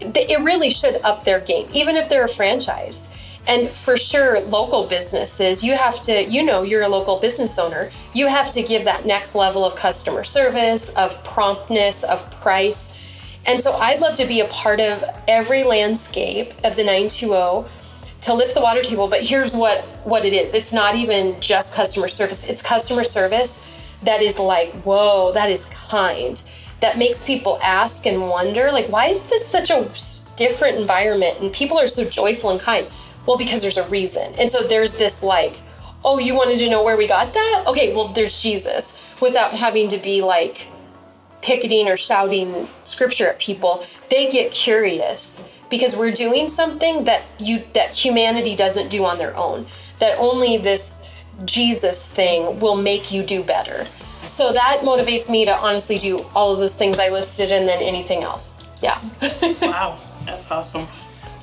it 0.00 0.40
really 0.40 0.70
should 0.70 0.96
up 1.02 1.22
their 1.22 1.40
game, 1.40 1.68
even 1.72 1.96
if 1.96 2.08
they're 2.08 2.24
a 2.24 2.28
franchise. 2.28 3.04
And 3.48 3.70
for 3.72 3.96
sure, 3.96 4.40
local 4.40 4.88
businesses, 4.88 5.62
you 5.62 5.74
have 5.74 6.00
to, 6.02 6.24
you 6.24 6.42
know, 6.42 6.62
you're 6.62 6.82
a 6.82 6.88
local 6.88 7.20
business 7.20 7.58
owner, 7.58 7.90
you 8.12 8.26
have 8.26 8.50
to 8.52 8.62
give 8.62 8.84
that 8.84 9.06
next 9.06 9.34
level 9.36 9.64
of 9.64 9.76
customer 9.76 10.24
service, 10.24 10.88
of 10.90 11.22
promptness, 11.22 12.02
of 12.02 12.28
price. 12.40 12.92
And 13.46 13.60
so 13.60 13.74
I'd 13.74 14.00
love 14.00 14.16
to 14.16 14.26
be 14.26 14.40
a 14.40 14.46
part 14.46 14.80
of 14.80 15.04
every 15.28 15.62
landscape 15.62 16.52
of 16.64 16.74
the 16.74 16.82
920 16.82 17.68
to 18.22 18.34
lift 18.34 18.54
the 18.54 18.60
water 18.60 18.82
table. 18.82 19.06
But 19.06 19.22
here's 19.22 19.54
what, 19.54 19.84
what 20.04 20.24
it 20.24 20.32
is 20.32 20.52
it's 20.52 20.72
not 20.72 20.96
even 20.96 21.40
just 21.40 21.72
customer 21.72 22.08
service, 22.08 22.42
it's 22.44 22.62
customer 22.62 23.04
service 23.04 23.62
that 24.02 24.20
is 24.22 24.38
like, 24.40 24.72
whoa, 24.82 25.32
that 25.32 25.50
is 25.50 25.66
kind. 25.66 26.42
That 26.80 26.98
makes 26.98 27.22
people 27.22 27.58
ask 27.62 28.04
and 28.04 28.28
wonder, 28.28 28.70
like, 28.70 28.88
why 28.88 29.06
is 29.06 29.22
this 29.30 29.46
such 29.46 29.70
a 29.70 29.88
different 30.36 30.76
environment? 30.76 31.40
And 31.40 31.52
people 31.52 31.78
are 31.78 31.86
so 31.86 32.04
joyful 32.04 32.50
and 32.50 32.60
kind. 32.60 32.86
Well, 33.26 33.36
because 33.36 33.62
there's 33.62 33.76
a 33.76 33.88
reason. 33.88 34.34
And 34.34 34.50
so 34.50 34.66
there's 34.66 34.96
this 34.96 35.22
like, 35.22 35.60
oh, 36.04 36.18
you 36.18 36.34
wanted 36.34 36.58
to 36.58 36.70
know 36.70 36.84
where 36.84 36.96
we 36.96 37.06
got 37.06 37.32
that? 37.34 37.64
Okay, 37.66 37.94
well, 37.94 38.08
there's 38.08 38.40
Jesus 38.40 38.96
without 39.20 39.52
having 39.52 39.88
to 39.88 39.98
be 39.98 40.22
like 40.22 40.66
picketing 41.42 41.88
or 41.88 41.96
shouting 41.96 42.68
scripture 42.84 43.28
at 43.28 43.38
people. 43.38 43.84
They 44.10 44.30
get 44.30 44.52
curious 44.52 45.42
because 45.70 45.96
we're 45.96 46.12
doing 46.12 46.48
something 46.48 47.04
that 47.04 47.22
you 47.38 47.62
that 47.74 47.92
humanity 47.92 48.54
doesn't 48.54 48.88
do 48.88 49.04
on 49.04 49.18
their 49.18 49.36
own. 49.36 49.66
That 49.98 50.18
only 50.18 50.58
this 50.58 50.92
Jesus 51.44 52.06
thing 52.06 52.58
will 52.60 52.76
make 52.76 53.12
you 53.12 53.22
do 53.22 53.42
better. 53.42 53.86
So 54.28 54.52
that 54.52 54.80
motivates 54.82 55.30
me 55.30 55.44
to 55.44 55.56
honestly 55.56 55.98
do 55.98 56.18
all 56.34 56.52
of 56.52 56.58
those 56.58 56.74
things 56.74 56.98
I 56.98 57.08
listed 57.10 57.52
and 57.52 57.68
then 57.68 57.80
anything 57.82 58.22
else. 58.22 58.62
Yeah. 58.82 59.00
wow, 59.62 59.98
that's 60.24 60.50
awesome. 60.50 60.88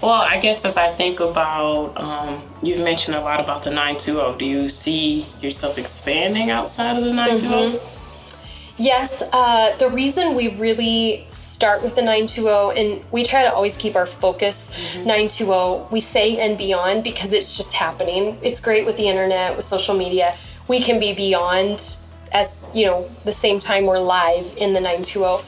Well, 0.03 0.11
I 0.11 0.37
guess 0.37 0.65
as 0.65 0.75
I 0.75 0.91
think 0.91 1.21
about, 1.21 1.93
um, 1.95 2.41
you've 2.61 2.81
mentioned 2.81 3.15
a 3.15 3.21
lot 3.21 3.39
about 3.39 3.63
the 3.63 3.69
920. 3.69 4.37
Do 4.37 4.45
you 4.45 4.67
see 4.67 5.25
yourself 5.39 5.77
expanding 5.77 6.51
outside 6.51 6.97
of 6.97 7.05
the 7.05 7.13
920? 7.13 7.77
Mm-hmm. 7.77 8.81
Yes, 8.83 9.23
uh, 9.31 9.77
the 9.77 9.89
reason 9.89 10.35
we 10.35 10.57
really 10.57 11.25
start 11.31 11.81
with 11.81 11.95
the 11.95 12.01
920, 12.01 12.81
and 12.81 13.11
we 13.13 13.23
try 13.23 13.43
to 13.43 13.53
always 13.53 13.77
keep 13.77 13.95
our 13.95 14.05
focus 14.05 14.67
mm-hmm. 14.67 15.07
920, 15.07 15.87
we 15.89 16.01
say 16.01 16.37
and 16.37 16.57
beyond 16.57 17.05
because 17.05 17.31
it's 17.31 17.55
just 17.55 17.71
happening. 17.71 18.37
It's 18.41 18.59
great 18.59 18.85
with 18.85 18.97
the 18.97 19.07
internet, 19.07 19.55
with 19.55 19.65
social 19.65 19.95
media. 19.95 20.35
We 20.67 20.81
can 20.81 20.99
be 20.99 21.13
beyond 21.13 21.95
as, 22.33 22.57
you 22.73 22.87
know, 22.87 23.09
the 23.23 23.31
same 23.31 23.57
time 23.57 23.85
we're 23.85 23.99
live 23.99 24.53
in 24.57 24.73
the 24.73 24.81
920. 24.81 25.45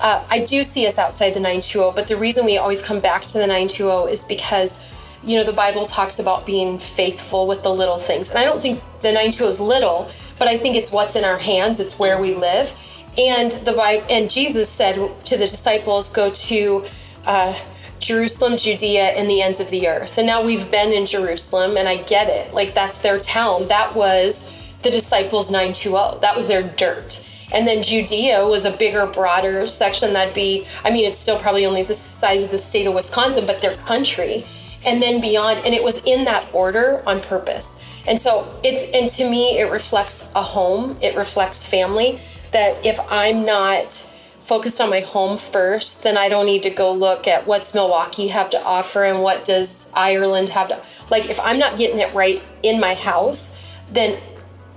Uh, 0.00 0.24
I 0.30 0.44
do 0.44 0.62
see 0.62 0.86
us 0.86 0.98
outside 0.98 1.30
the 1.30 1.40
920, 1.40 1.92
but 1.94 2.06
the 2.06 2.16
reason 2.16 2.44
we 2.44 2.58
always 2.58 2.82
come 2.82 3.00
back 3.00 3.22
to 3.22 3.34
the 3.34 3.46
920 3.46 4.12
is 4.12 4.22
because, 4.24 4.78
you 5.24 5.38
know, 5.38 5.44
the 5.44 5.52
Bible 5.52 5.86
talks 5.86 6.18
about 6.18 6.44
being 6.44 6.78
faithful 6.78 7.46
with 7.46 7.62
the 7.62 7.72
little 7.72 7.98
things. 7.98 8.30
And 8.30 8.38
I 8.38 8.44
don't 8.44 8.60
think 8.60 8.80
the 9.00 9.08
920 9.08 9.48
is 9.48 9.60
little 9.60 10.10
but 10.38 10.48
I 10.48 10.56
think 10.56 10.76
it's 10.76 10.90
what's 10.90 11.16
in 11.16 11.24
our 11.24 11.38
hands, 11.38 11.80
it's 11.80 11.98
where 11.98 12.20
we 12.20 12.34
live. 12.34 12.74
And 13.18 13.50
the 13.50 13.72
Bible, 13.72 14.06
and 14.10 14.30
Jesus 14.30 14.68
said 14.68 14.94
to 15.24 15.36
the 15.36 15.46
disciples, 15.46 16.10
"Go 16.10 16.30
to 16.30 16.84
uh, 17.24 17.58
Jerusalem, 17.98 18.56
Judea, 18.58 19.10
and 19.10 19.28
the 19.28 19.40
ends 19.40 19.58
of 19.58 19.70
the 19.70 19.88
earth." 19.88 20.18
And 20.18 20.26
now 20.26 20.42
we've 20.44 20.70
been 20.70 20.92
in 20.92 21.06
Jerusalem, 21.06 21.76
and 21.76 21.88
I 21.88 22.02
get 22.02 22.28
it. 22.28 22.52
Like 22.52 22.74
that's 22.74 22.98
their 22.98 23.18
town. 23.18 23.68
That 23.68 23.94
was 23.94 24.44
the 24.82 24.90
disciples' 24.90 25.50
920. 25.50 26.20
That 26.20 26.36
was 26.36 26.46
their 26.46 26.62
dirt. 26.62 27.24
And 27.52 27.66
then 27.66 27.82
Judea 27.82 28.46
was 28.46 28.64
a 28.64 28.70
bigger, 28.72 29.06
broader 29.06 29.66
section 29.68 30.12
that'd 30.12 30.34
be, 30.34 30.66
I 30.84 30.90
mean, 30.90 31.04
it's 31.04 31.18
still 31.18 31.38
probably 31.38 31.64
only 31.66 31.82
the 31.84 31.94
size 31.94 32.42
of 32.42 32.50
the 32.50 32.58
state 32.58 32.86
of 32.86 32.94
Wisconsin, 32.94 33.46
but 33.46 33.60
their 33.60 33.76
country. 33.76 34.44
and 34.84 35.02
then 35.02 35.20
beyond. 35.20 35.60
And 35.64 35.74
it 35.74 35.82
was 35.82 36.02
in 36.04 36.24
that 36.24 36.48
order 36.52 37.02
on 37.06 37.20
purpose. 37.20 37.76
And 38.06 38.20
so 38.20 38.46
it's, 38.62 38.84
and 38.94 39.08
to 39.10 39.28
me, 39.28 39.58
it 39.58 39.70
reflects 39.70 40.22
a 40.34 40.42
home, 40.42 40.96
it 41.02 41.16
reflects 41.16 41.64
family. 41.64 42.20
That 42.52 42.86
if 42.86 42.98
I'm 43.10 43.44
not 43.44 44.06
focused 44.40 44.80
on 44.80 44.88
my 44.88 45.00
home 45.00 45.36
first, 45.36 46.04
then 46.04 46.16
I 46.16 46.28
don't 46.28 46.46
need 46.46 46.62
to 46.62 46.70
go 46.70 46.92
look 46.92 47.26
at 47.26 47.46
what's 47.48 47.74
Milwaukee 47.74 48.28
have 48.28 48.48
to 48.50 48.62
offer 48.62 49.02
and 49.02 49.20
what 49.22 49.44
does 49.44 49.90
Ireland 49.92 50.48
have 50.50 50.68
to 50.68 50.80
like 51.10 51.28
if 51.28 51.40
I'm 51.40 51.58
not 51.58 51.76
getting 51.76 51.98
it 51.98 52.14
right 52.14 52.40
in 52.62 52.78
my 52.78 52.94
house, 52.94 53.48
then 53.90 54.20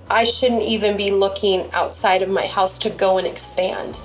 I 0.09 0.23
shouldn't 0.23 0.63
even 0.63 0.97
be 0.97 1.11
looking 1.11 1.69
outside 1.71 2.21
of 2.21 2.29
my 2.29 2.47
house 2.47 2.77
to 2.79 2.89
go 2.89 3.17
and 3.17 3.27
expand. 3.27 3.99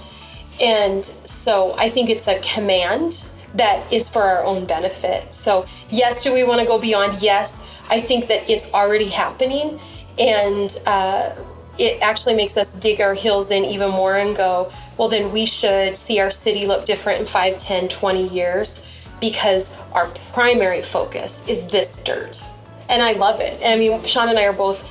And 0.60 1.04
so 1.24 1.74
I 1.76 1.88
think 1.88 2.10
it's 2.10 2.28
a 2.28 2.38
command 2.40 3.24
that 3.54 3.90
is 3.92 4.08
for 4.08 4.22
our 4.22 4.44
own 4.44 4.66
benefit. 4.66 5.32
So, 5.32 5.66
yes, 5.88 6.22
do 6.22 6.32
we 6.32 6.44
want 6.44 6.60
to 6.60 6.66
go 6.66 6.78
beyond? 6.78 7.22
Yes. 7.22 7.60
I 7.88 8.00
think 8.00 8.28
that 8.28 8.48
it's 8.50 8.72
already 8.72 9.08
happening. 9.08 9.80
And 10.18 10.76
uh, 10.86 11.34
it 11.78 12.00
actually 12.02 12.36
makes 12.36 12.56
us 12.56 12.72
dig 12.74 13.00
our 13.00 13.14
heels 13.14 13.50
in 13.50 13.64
even 13.64 13.90
more 13.90 14.16
and 14.16 14.36
go, 14.36 14.72
well, 14.96 15.08
then 15.08 15.32
we 15.32 15.46
should 15.46 15.96
see 15.96 16.20
our 16.20 16.30
city 16.30 16.66
look 16.66 16.84
different 16.84 17.20
in 17.20 17.26
5, 17.26 17.58
10, 17.58 17.88
20 17.88 18.28
years 18.28 18.84
because 19.20 19.72
our 19.92 20.08
primary 20.32 20.82
focus 20.82 21.46
is 21.48 21.66
this 21.68 21.96
dirt. 21.96 22.42
And 22.88 23.02
I 23.02 23.12
love 23.12 23.40
it. 23.40 23.60
And 23.62 23.74
I 23.74 23.78
mean, 23.78 24.02
Sean 24.04 24.28
and 24.28 24.38
I 24.38 24.44
are 24.46 24.52
both 24.52 24.88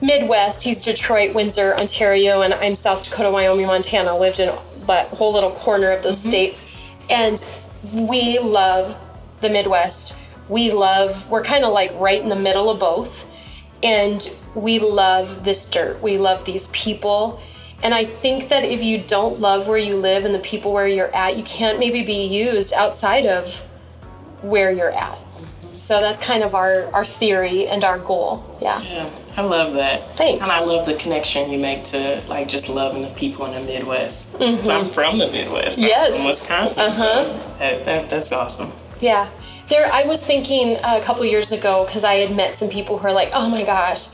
Midwest. 0.00 0.62
He's 0.62 0.80
Detroit, 0.80 1.34
Windsor, 1.34 1.74
Ontario, 1.76 2.40
and 2.42 2.54
I'm 2.54 2.74
South 2.74 3.04
Dakota, 3.04 3.30
Wyoming, 3.30 3.66
Montana. 3.66 4.16
Lived 4.16 4.40
in 4.40 4.54
that 4.86 5.08
whole 5.08 5.32
little 5.32 5.50
corner 5.50 5.90
of 5.90 6.02
those 6.02 6.20
mm-hmm. 6.20 6.30
states. 6.30 6.66
And 7.10 7.46
we 7.92 8.38
love 8.38 8.96
the 9.40 9.50
Midwest. 9.50 10.16
We 10.48 10.70
love, 10.70 11.28
we're 11.30 11.44
kind 11.44 11.64
of 11.64 11.72
like 11.72 11.92
right 11.94 12.20
in 12.20 12.28
the 12.28 12.36
middle 12.36 12.70
of 12.70 12.80
both. 12.80 13.28
And 13.82 14.30
we 14.54 14.78
love 14.78 15.44
this 15.44 15.64
dirt. 15.64 16.02
We 16.02 16.18
love 16.18 16.44
these 16.44 16.66
people. 16.68 17.40
And 17.82 17.94
I 17.94 18.04
think 18.04 18.48
that 18.48 18.64
if 18.64 18.82
you 18.82 19.02
don't 19.02 19.40
love 19.40 19.66
where 19.66 19.78
you 19.78 19.96
live 19.96 20.24
and 20.24 20.34
the 20.34 20.40
people 20.40 20.72
where 20.72 20.86
you're 20.86 21.14
at, 21.14 21.36
you 21.36 21.44
can't 21.44 21.78
maybe 21.78 22.02
be 22.02 22.26
used 22.26 22.72
outside 22.72 23.26
of 23.26 23.58
where 24.42 24.70
you're 24.70 24.92
at. 24.92 25.18
So 25.76 26.00
that's 26.00 26.20
kind 26.20 26.42
of 26.42 26.54
our, 26.54 26.92
our 26.92 27.06
theory 27.06 27.66
and 27.68 27.84
our 27.84 27.98
goal. 27.98 28.58
Yeah. 28.60 28.82
Yeah. 28.82 29.10
I 29.36 29.42
love 29.42 29.74
that. 29.74 30.16
Thanks. 30.16 30.42
And 30.42 30.50
I 30.50 30.64
love 30.64 30.86
the 30.86 30.94
connection 30.94 31.50
you 31.50 31.58
make 31.58 31.84
to 31.84 32.22
like 32.28 32.48
just 32.48 32.68
loving 32.68 33.02
the 33.02 33.10
people 33.10 33.46
in 33.46 33.52
the 33.52 33.72
Midwest. 33.72 34.32
Mm-hmm. 34.34 34.60
So 34.60 34.78
I'm 34.78 34.86
from 34.86 35.18
the 35.18 35.28
Midwest. 35.28 35.78
Yes. 35.78 36.12
I'm 36.12 36.18
from 36.18 36.26
Wisconsin. 36.26 36.84
Uh-huh. 36.84 36.94
So 36.94 37.56
that, 37.58 37.84
that, 37.84 38.10
that's 38.10 38.32
awesome. 38.32 38.72
Yeah. 39.00 39.30
There, 39.68 39.90
I 39.92 40.02
was 40.02 40.20
thinking 40.20 40.78
a 40.82 41.00
couple 41.00 41.24
years 41.24 41.52
ago 41.52 41.84
because 41.86 42.02
I 42.02 42.14
had 42.14 42.34
met 42.34 42.56
some 42.56 42.68
people 42.68 42.98
who 42.98 43.06
are 43.06 43.12
like, 43.12 43.30
"Oh 43.32 43.48
my 43.48 43.62
gosh, 43.62 44.08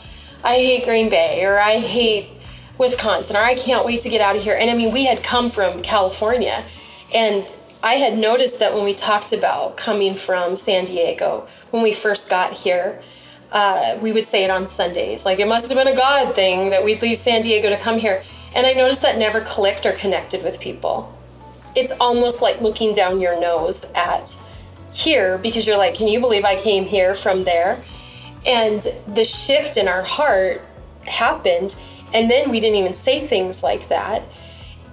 I 0.44 0.56
hate 0.56 0.84
Green 0.84 1.08
Bay," 1.08 1.42
or 1.46 1.58
"I 1.58 1.78
hate 1.78 2.28
Wisconsin," 2.76 3.36
or 3.36 3.40
"I 3.40 3.54
can't 3.54 3.86
wait 3.86 4.00
to 4.00 4.10
get 4.10 4.20
out 4.20 4.36
of 4.36 4.42
here." 4.42 4.54
And 4.54 4.70
I 4.70 4.76
mean, 4.76 4.92
we 4.92 5.06
had 5.06 5.22
come 5.22 5.48
from 5.48 5.80
California, 5.80 6.62
and 7.14 7.50
I 7.82 7.94
had 7.94 8.18
noticed 8.18 8.58
that 8.58 8.74
when 8.74 8.84
we 8.84 8.92
talked 8.92 9.32
about 9.32 9.78
coming 9.78 10.14
from 10.14 10.56
San 10.56 10.84
Diego 10.84 11.48
when 11.70 11.82
we 11.82 11.94
first 11.94 12.28
got 12.28 12.52
here, 12.52 13.02
uh, 13.52 13.98
we 14.00 14.12
would 14.12 14.26
say 14.26 14.44
it 14.44 14.50
on 14.50 14.66
Sundays. 14.66 15.24
Like 15.24 15.38
it 15.38 15.48
must 15.48 15.68
have 15.68 15.76
been 15.76 15.92
a 15.92 15.96
God 15.96 16.34
thing 16.34 16.70
that 16.70 16.84
we'd 16.84 17.00
leave 17.02 17.18
San 17.18 17.42
Diego 17.42 17.68
to 17.68 17.76
come 17.76 17.98
here. 17.98 18.22
And 18.54 18.66
I 18.66 18.72
noticed 18.72 19.02
that 19.02 19.18
never 19.18 19.40
clicked 19.40 19.86
or 19.86 19.92
connected 19.92 20.42
with 20.42 20.60
people. 20.60 21.12
It's 21.74 21.92
almost 22.00 22.40
like 22.40 22.60
looking 22.60 22.92
down 22.92 23.20
your 23.20 23.38
nose 23.38 23.84
at 23.94 24.36
here 24.92 25.38
because 25.38 25.66
you're 25.66 25.76
like, 25.76 25.94
can 25.94 26.08
you 26.08 26.20
believe 26.20 26.44
I 26.44 26.56
came 26.56 26.84
here 26.84 27.14
from 27.14 27.44
there? 27.44 27.82
And 28.46 28.86
the 29.08 29.24
shift 29.24 29.76
in 29.76 29.88
our 29.88 30.02
heart 30.02 30.62
happened. 31.02 31.76
And 32.14 32.30
then 32.30 32.50
we 32.50 32.60
didn't 32.60 32.76
even 32.76 32.94
say 32.94 33.20
things 33.20 33.62
like 33.62 33.88
that. 33.88 34.22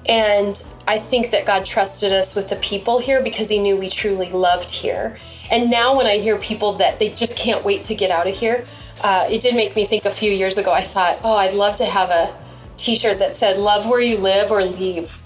And 0.07 0.61
I 0.87 0.99
think 0.99 1.31
that 1.31 1.45
God 1.45 1.65
trusted 1.65 2.11
us 2.11 2.35
with 2.35 2.49
the 2.49 2.57
people 2.57 2.99
here 2.99 3.23
because 3.23 3.49
He 3.49 3.59
knew 3.59 3.77
we 3.77 3.89
truly 3.89 4.29
loved 4.31 4.69
here. 4.69 5.17
And 5.49 5.69
now, 5.69 5.95
when 5.95 6.07
I 6.07 6.17
hear 6.17 6.37
people 6.37 6.73
that 6.73 6.99
they 6.99 7.09
just 7.09 7.37
can't 7.37 7.63
wait 7.63 7.83
to 7.83 7.95
get 7.95 8.11
out 8.11 8.27
of 8.27 8.35
here, 8.35 8.65
uh, 9.01 9.27
it 9.29 9.41
did 9.41 9.55
make 9.55 9.75
me 9.75 9.85
think 9.85 10.05
a 10.05 10.11
few 10.11 10.31
years 10.31 10.57
ago. 10.57 10.71
I 10.71 10.81
thought, 10.81 11.19
oh, 11.23 11.35
I'd 11.37 11.53
love 11.53 11.75
to 11.77 11.85
have 11.85 12.09
a 12.09 12.35
T-shirt 12.77 13.19
that 13.19 13.33
said 13.33 13.57
"Love 13.57 13.87
where 13.87 14.01
you 14.01 14.17
live 14.17 14.51
or 14.51 14.63
leave." 14.63 15.17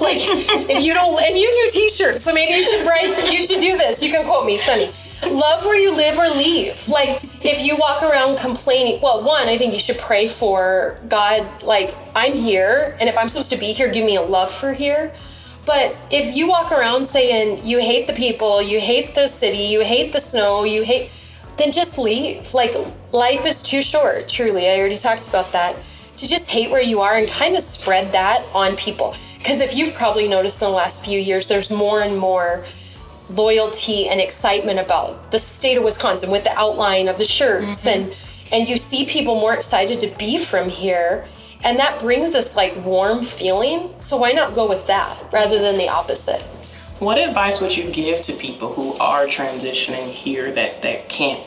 like, 0.00 0.18
if 0.68 0.82
you 0.82 0.94
don't, 0.94 1.22
and 1.22 1.36
you 1.36 1.50
do 1.52 1.70
T-shirts, 1.70 2.24
so 2.24 2.32
maybe 2.32 2.54
you 2.54 2.64
should 2.64 2.86
write. 2.86 3.32
You 3.32 3.42
should 3.42 3.60
do 3.60 3.76
this. 3.76 4.02
You 4.02 4.10
can 4.10 4.24
quote 4.24 4.46
me, 4.46 4.58
Sunny. 4.58 4.90
Love 5.22 5.64
where 5.64 5.76
you 5.76 5.94
live 5.94 6.18
or 6.18 6.28
leave. 6.28 6.88
Like, 6.88 7.22
if 7.44 7.64
you 7.64 7.76
walk 7.76 8.02
around 8.02 8.38
complaining, 8.38 9.00
well, 9.00 9.22
one, 9.22 9.48
I 9.48 9.56
think 9.56 9.72
you 9.72 9.80
should 9.80 9.98
pray 9.98 10.28
for 10.28 10.98
God. 11.08 11.62
Like, 11.62 11.94
I'm 12.14 12.34
here, 12.34 12.96
and 13.00 13.08
if 13.08 13.16
I'm 13.16 13.28
supposed 13.28 13.50
to 13.50 13.56
be 13.56 13.72
here, 13.72 13.90
give 13.90 14.04
me 14.04 14.16
a 14.16 14.22
love 14.22 14.52
for 14.52 14.72
here. 14.72 15.14
But 15.64 15.96
if 16.10 16.36
you 16.36 16.48
walk 16.48 16.70
around 16.70 17.04
saying 17.06 17.66
you 17.66 17.78
hate 17.78 18.06
the 18.06 18.12
people, 18.12 18.62
you 18.62 18.78
hate 18.78 19.14
the 19.14 19.26
city, 19.26 19.64
you 19.64 19.80
hate 19.80 20.12
the 20.12 20.20
snow, 20.20 20.64
you 20.64 20.84
hate, 20.84 21.10
then 21.56 21.72
just 21.72 21.98
leave. 21.98 22.54
Like, 22.54 22.74
life 23.12 23.46
is 23.46 23.62
too 23.62 23.82
short, 23.82 24.28
truly. 24.28 24.68
I 24.68 24.78
already 24.78 24.98
talked 24.98 25.28
about 25.28 25.50
that. 25.52 25.76
To 26.18 26.28
just 26.28 26.48
hate 26.48 26.70
where 26.70 26.82
you 26.82 27.00
are 27.00 27.16
and 27.16 27.28
kind 27.28 27.56
of 27.56 27.62
spread 27.62 28.12
that 28.12 28.42
on 28.54 28.76
people. 28.76 29.14
Because 29.38 29.60
if 29.60 29.74
you've 29.74 29.92
probably 29.92 30.28
noticed 30.28 30.62
in 30.62 30.68
the 30.68 30.74
last 30.74 31.04
few 31.04 31.20
years, 31.20 31.46
there's 31.46 31.70
more 31.70 32.00
and 32.00 32.16
more 32.16 32.64
loyalty 33.30 34.08
and 34.08 34.20
excitement 34.20 34.78
about 34.78 35.30
the 35.30 35.38
state 35.38 35.76
of 35.76 35.84
Wisconsin 35.84 36.30
with 36.30 36.44
the 36.44 36.56
outline 36.56 37.08
of 37.08 37.18
the 37.18 37.24
shirts 37.24 37.80
mm-hmm. 37.80 37.88
and 37.88 38.16
and 38.52 38.68
you 38.68 38.76
see 38.76 39.04
people 39.04 39.40
more 39.40 39.54
excited 39.54 39.98
to 39.98 40.06
be 40.18 40.38
from 40.38 40.68
here 40.68 41.26
and 41.64 41.78
that 41.78 41.98
brings 41.98 42.32
this 42.32 42.54
like 42.54 42.76
warm 42.84 43.22
feeling. 43.22 43.92
So 44.00 44.16
why 44.16 44.32
not 44.32 44.54
go 44.54 44.68
with 44.68 44.86
that 44.86 45.18
rather 45.32 45.58
than 45.58 45.78
the 45.78 45.88
opposite? 45.88 46.42
What 46.98 47.18
advice 47.18 47.60
would 47.60 47.76
you 47.76 47.90
give 47.90 48.22
to 48.22 48.32
people 48.32 48.72
who 48.72 48.94
are 48.94 49.26
transitioning 49.26 50.10
here 50.10 50.50
that 50.52 50.82
that 50.82 51.08
can't 51.08 51.42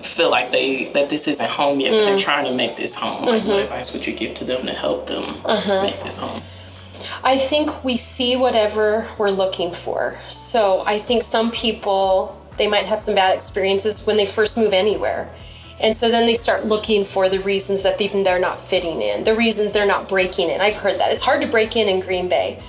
feel 0.00 0.30
like 0.30 0.50
they 0.50 0.90
that 0.92 1.08
this 1.08 1.26
isn't 1.28 1.48
home 1.48 1.80
yet, 1.80 1.92
mm. 1.92 2.00
but 2.00 2.04
they're 2.04 2.16
mm. 2.16 2.20
trying 2.20 2.44
to 2.46 2.52
make 2.52 2.76
this 2.76 2.94
home? 2.94 3.24
Like, 3.24 3.42
mm-hmm. 3.42 3.50
what 3.50 3.60
advice 3.60 3.92
would 3.92 4.06
you 4.06 4.12
give 4.12 4.34
to 4.34 4.44
them 4.44 4.66
to 4.66 4.72
help 4.72 5.06
them 5.06 5.36
uh-huh. 5.44 5.82
make 5.82 6.02
this 6.02 6.18
home? 6.18 6.42
I 7.22 7.38
think 7.38 7.84
we 7.84 7.96
see 7.96 8.36
whatever 8.36 9.08
we're 9.18 9.30
looking 9.30 9.72
for. 9.72 10.18
So 10.30 10.82
I 10.86 10.98
think 10.98 11.22
some 11.22 11.50
people 11.50 12.40
they 12.56 12.66
might 12.66 12.86
have 12.86 13.00
some 13.00 13.14
bad 13.14 13.34
experiences 13.34 14.06
when 14.06 14.16
they 14.16 14.26
first 14.26 14.56
move 14.56 14.72
anywhere. 14.72 15.30
And 15.78 15.94
so 15.94 16.08
then 16.10 16.24
they 16.26 16.34
start 16.34 16.64
looking 16.64 17.04
for 17.04 17.28
the 17.28 17.38
reasons 17.40 17.82
that 17.82 18.00
even 18.00 18.22
they're 18.22 18.38
not 18.38 18.60
fitting 18.60 19.02
in, 19.02 19.24
the 19.24 19.34
reasons 19.34 19.72
they're 19.72 19.86
not 19.86 20.08
breaking 20.08 20.50
in. 20.50 20.60
I've 20.60 20.76
heard 20.76 20.98
that. 21.00 21.12
It's 21.12 21.22
hard 21.22 21.42
to 21.42 21.46
break 21.46 21.76
in 21.76 21.88
in 21.88 22.00
Green 22.00 22.28
Bay. 22.28 22.62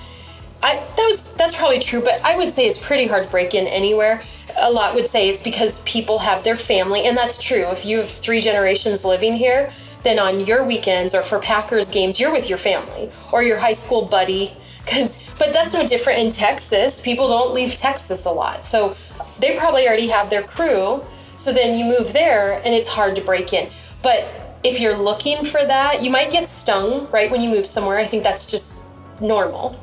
I, 0.62 0.76
that 0.76 1.06
was 1.06 1.22
that's 1.34 1.54
probably 1.54 1.78
true, 1.78 2.02
but 2.02 2.22
I 2.24 2.36
would 2.36 2.50
say 2.50 2.68
it's 2.68 2.78
pretty 2.78 3.06
hard 3.06 3.24
to 3.24 3.30
break 3.30 3.54
in 3.54 3.66
anywhere. 3.66 4.22
A 4.56 4.70
lot 4.70 4.94
would 4.94 5.06
say 5.06 5.28
it's 5.28 5.42
because 5.42 5.78
people 5.80 6.18
have 6.18 6.42
their 6.42 6.56
family, 6.56 7.04
and 7.04 7.16
that's 7.16 7.40
true. 7.40 7.64
If 7.68 7.86
you 7.86 7.98
have 7.98 8.10
three 8.10 8.40
generations 8.40 9.04
living 9.04 9.34
here, 9.34 9.72
then 10.02 10.18
on 10.18 10.40
your 10.40 10.64
weekends 10.64 11.14
or 11.14 11.22
for 11.22 11.38
Packers 11.38 11.88
games, 11.88 12.18
you're 12.20 12.32
with 12.32 12.48
your 12.48 12.58
family 12.58 13.10
or 13.32 13.42
your 13.42 13.58
high 13.58 13.72
school 13.72 14.04
buddy. 14.04 14.52
Cause, 14.86 15.18
but 15.38 15.52
that's 15.52 15.74
no 15.74 15.86
different 15.86 16.20
in 16.20 16.30
Texas. 16.30 17.00
People 17.00 17.28
don't 17.28 17.52
leave 17.52 17.74
Texas 17.74 18.24
a 18.24 18.30
lot, 18.30 18.64
so 18.64 18.96
they 19.38 19.58
probably 19.58 19.86
already 19.86 20.08
have 20.08 20.30
their 20.30 20.42
crew 20.42 21.02
so 21.38 21.52
then 21.52 21.78
you 21.78 21.84
move 21.84 22.12
there 22.12 22.60
and 22.64 22.74
it's 22.74 22.88
hard 22.88 23.14
to 23.14 23.22
break 23.22 23.52
in. 23.52 23.70
But 24.02 24.58
if 24.64 24.80
you're 24.80 24.96
looking 24.96 25.44
for 25.44 25.64
that, 25.64 26.02
you 26.02 26.10
might 26.10 26.32
get 26.32 26.48
stung 26.48 27.08
right 27.12 27.30
when 27.30 27.40
you 27.40 27.48
move 27.48 27.64
somewhere. 27.64 27.96
I 27.96 28.06
think 28.06 28.24
that's 28.24 28.44
just 28.44 28.72
normal. 29.20 29.78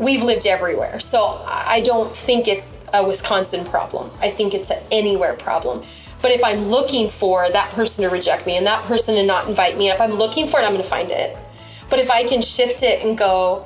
We've 0.00 0.24
lived 0.24 0.46
everywhere. 0.46 0.98
So 0.98 1.44
I 1.46 1.80
don't 1.82 2.14
think 2.14 2.48
it's 2.48 2.74
a 2.92 3.06
Wisconsin 3.06 3.64
problem. 3.64 4.10
I 4.20 4.30
think 4.30 4.52
it's 4.52 4.70
an 4.70 4.82
anywhere 4.90 5.34
problem. 5.34 5.84
But 6.26 6.34
if 6.34 6.42
I'm 6.42 6.64
looking 6.64 7.08
for 7.08 7.48
that 7.50 7.70
person 7.70 8.02
to 8.02 8.10
reject 8.10 8.46
me 8.46 8.56
and 8.56 8.66
that 8.66 8.82
person 8.82 9.14
to 9.14 9.22
not 9.22 9.48
invite 9.48 9.78
me, 9.78 9.90
if 9.90 10.00
I'm 10.00 10.10
looking 10.10 10.48
for 10.48 10.58
it, 10.58 10.64
I'm 10.64 10.72
going 10.72 10.82
to 10.82 10.88
find 10.88 11.08
it. 11.12 11.38
But 11.88 12.00
if 12.00 12.10
I 12.10 12.24
can 12.24 12.42
shift 12.42 12.82
it 12.82 13.06
and 13.06 13.16
go, 13.16 13.64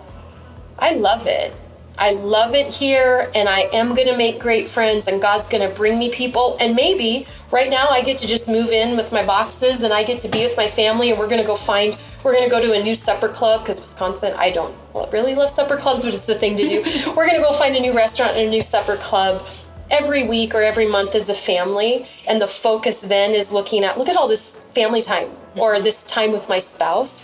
I 0.78 0.92
love 0.92 1.26
it. 1.26 1.54
I 1.96 2.10
love 2.10 2.54
it 2.54 2.66
here 2.66 3.30
and 3.34 3.48
I 3.48 3.60
am 3.72 3.94
going 3.94 4.08
to 4.08 4.16
make 4.18 4.40
great 4.40 4.68
friends 4.68 5.08
and 5.08 5.22
God's 5.22 5.48
going 5.48 5.66
to 5.66 5.74
bring 5.74 5.98
me 5.98 6.10
people. 6.10 6.58
And 6.60 6.76
maybe 6.76 7.26
right 7.50 7.70
now 7.70 7.88
I 7.88 8.02
get 8.02 8.18
to 8.18 8.26
just 8.26 8.46
move 8.46 8.68
in 8.68 8.94
with 8.94 9.10
my 9.10 9.24
boxes 9.24 9.82
and 9.82 9.94
I 9.94 10.02
get 10.02 10.18
to 10.18 10.28
be 10.28 10.42
with 10.42 10.58
my 10.58 10.68
family 10.68 11.08
and 11.08 11.18
we're 11.18 11.28
going 11.28 11.40
to 11.40 11.46
go 11.46 11.56
find, 11.56 11.96
we're 12.22 12.32
going 12.32 12.44
to 12.44 12.50
go 12.50 12.60
to 12.60 12.78
a 12.78 12.82
new 12.82 12.94
supper 12.94 13.30
club 13.30 13.62
because 13.62 13.80
Wisconsin, 13.80 14.34
I 14.36 14.50
don't 14.50 14.76
really 15.10 15.34
love 15.34 15.50
supper 15.50 15.78
clubs, 15.78 16.02
but 16.02 16.12
it's 16.12 16.26
the 16.26 16.34
thing 16.38 16.58
to 16.58 16.66
do. 16.66 16.82
we're 17.16 17.26
going 17.26 17.40
to 17.40 17.42
go 17.42 17.52
find 17.52 17.74
a 17.74 17.80
new 17.80 17.96
restaurant 17.96 18.32
and 18.32 18.48
a 18.48 18.50
new 18.50 18.60
supper 18.60 18.98
club 18.98 19.46
every 19.90 20.26
week 20.26 20.54
or 20.54 20.62
every 20.62 20.86
month 20.86 21.14
as 21.14 21.28
a 21.28 21.34
family. 21.34 22.06
And 22.26 22.40
the 22.40 22.46
focus 22.46 23.00
then 23.00 23.32
is 23.32 23.52
looking 23.52 23.84
at, 23.84 23.98
look 23.98 24.08
at 24.08 24.16
all 24.16 24.28
this 24.28 24.50
family 24.74 25.02
time 25.02 25.30
or 25.56 25.80
this 25.80 26.02
time 26.02 26.32
with 26.32 26.48
my 26.48 26.60
spouse. 26.60 27.20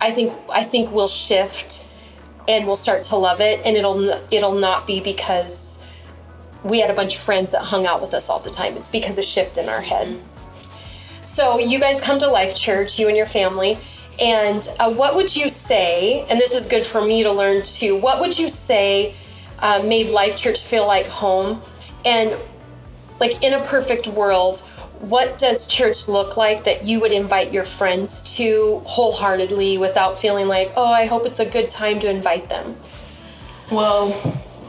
I 0.00 0.10
think, 0.10 0.32
I 0.50 0.64
think 0.64 0.90
we'll 0.92 1.08
shift 1.08 1.84
and 2.48 2.66
we'll 2.66 2.76
start 2.76 3.02
to 3.04 3.16
love 3.16 3.40
it 3.40 3.60
and 3.64 3.76
it'll 3.76 4.08
it'll 4.32 4.54
not 4.54 4.86
be 4.86 5.00
because 5.00 5.78
we 6.64 6.80
had 6.80 6.90
a 6.90 6.94
bunch 6.94 7.14
of 7.14 7.20
friends 7.20 7.50
that 7.52 7.62
hung 7.62 7.86
out 7.86 8.00
with 8.00 8.14
us 8.14 8.28
all 8.28 8.40
the 8.40 8.50
time. 8.50 8.76
It's 8.76 8.88
because 8.88 9.18
of 9.18 9.24
shift 9.24 9.58
in 9.58 9.68
our 9.68 9.80
head. 9.80 10.18
So 11.22 11.58
you 11.58 11.78
guys 11.78 12.00
come 12.00 12.18
to 12.20 12.28
Life 12.28 12.56
Church, 12.56 12.98
you 12.98 13.06
and 13.06 13.16
your 13.16 13.26
family. 13.26 13.78
And 14.18 14.66
uh, 14.80 14.92
what 14.92 15.14
would 15.14 15.36
you 15.36 15.48
say, 15.48 16.24
and 16.28 16.40
this 16.40 16.54
is 16.54 16.66
good 16.66 16.84
for 16.84 17.04
me 17.04 17.22
to 17.22 17.30
learn 17.30 17.62
too, 17.62 17.96
what 17.96 18.18
would 18.20 18.36
you 18.36 18.48
say 18.48 19.14
uh, 19.60 19.82
made 19.84 20.10
Life 20.10 20.36
Church 20.36 20.64
feel 20.64 20.86
like 20.86 21.06
home? 21.06 21.60
And 22.04 22.36
like 23.20 23.42
in 23.42 23.54
a 23.54 23.64
perfect 23.64 24.06
world, 24.06 24.60
what 25.00 25.38
does 25.38 25.66
church 25.66 26.08
look 26.08 26.36
like 26.36 26.64
that 26.64 26.84
you 26.84 27.00
would 27.00 27.12
invite 27.12 27.52
your 27.52 27.64
friends 27.64 28.20
to 28.36 28.82
wholeheartedly 28.84 29.78
without 29.78 30.18
feeling 30.18 30.48
like, 30.48 30.72
oh, 30.76 30.86
I 30.86 31.06
hope 31.06 31.26
it's 31.26 31.38
a 31.38 31.48
good 31.48 31.70
time 31.70 32.00
to 32.00 32.10
invite 32.10 32.48
them? 32.48 32.76
Well, 33.70 34.10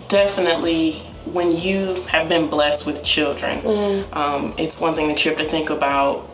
definitely 0.08 0.94
when 1.26 1.56
you 1.56 1.96
have 2.04 2.30
been 2.30 2.48
blessed 2.48 2.86
with 2.86 3.04
children, 3.04 3.62
mm. 3.62 4.16
um, 4.16 4.54
it's 4.58 4.80
one 4.80 4.96
thing 4.96 5.08
that 5.08 5.24
you 5.24 5.32
have 5.32 5.40
to 5.40 5.48
think 5.48 5.70
about 5.70 6.28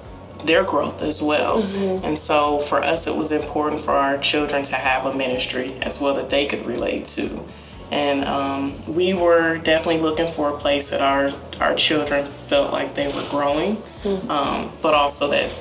their 0.46 0.63
growth 0.63 1.02
as 1.02 1.22
well. 1.22 1.63
Mm-hmm. 1.63 2.06
And 2.06 2.18
so 2.18 2.60
for 2.60 2.84
us, 2.84 3.08
it 3.08 3.15
was 3.15 3.32
important 3.32 3.82
for 3.82 3.91
our 3.91 4.18
children 4.18 4.63
to 4.65 4.76
have 4.76 5.06
a 5.06 5.13
ministry 5.13 5.76
as 5.82 6.00
well 6.00 6.13
that 6.15 6.30
they 6.30 6.46
could 6.46 6.65
relate 6.65 7.06
to. 7.08 7.44
And 7.91 8.26
um, 8.26 8.93
we 8.93 9.13
were 9.13 9.58
definitely 9.60 10.02
looking 10.02 10.28
for 10.28 10.50
a 10.50 10.58
place 10.58 10.89
that 10.89 11.02
our 11.02 11.30
our 11.62 11.76
children 11.76 12.26
felt 12.48 12.74
like 12.74 12.95
they 12.95 13.08
were 13.08 13.26
growing, 13.30 13.78
mm-hmm. 14.04 14.30
um, 14.30 14.71
but 14.82 14.93
also 14.93 15.30
that 15.30 15.52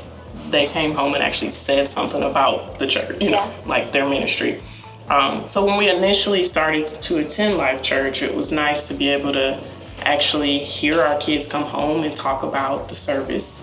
they 0.51 0.67
came 0.67 0.93
home 0.93 1.15
and 1.15 1.23
actually 1.23 1.51
said 1.51 1.87
something 1.87 2.23
about 2.23 2.79
the 2.79 2.87
church, 2.87 3.21
you 3.21 3.31
yeah. 3.31 3.45
know, 3.45 3.55
like 3.67 3.93
their 3.93 4.09
ministry. 4.09 4.61
Um, 5.09 5.49
so 5.49 5.65
when 5.65 5.77
we 5.77 5.91
initially 5.91 6.43
started 6.43 6.87
to 6.87 7.19
attend 7.19 7.59
Life 7.59 7.83
Church, 7.83 8.23
it 8.23 8.35
was 8.35 8.51
nice 8.51 8.89
to 8.89 8.95
be 8.95 9.09
able 9.09 9.33
to 9.33 9.63
actually 10.01 10.59
hear 10.59 11.03
our 11.03 11.19
kids 11.19 11.47
come 11.47 11.63
home 11.63 12.05
and 12.05 12.15
talk 12.15 12.43
about 12.43 12.89
the 12.89 12.95
service. 12.95 13.63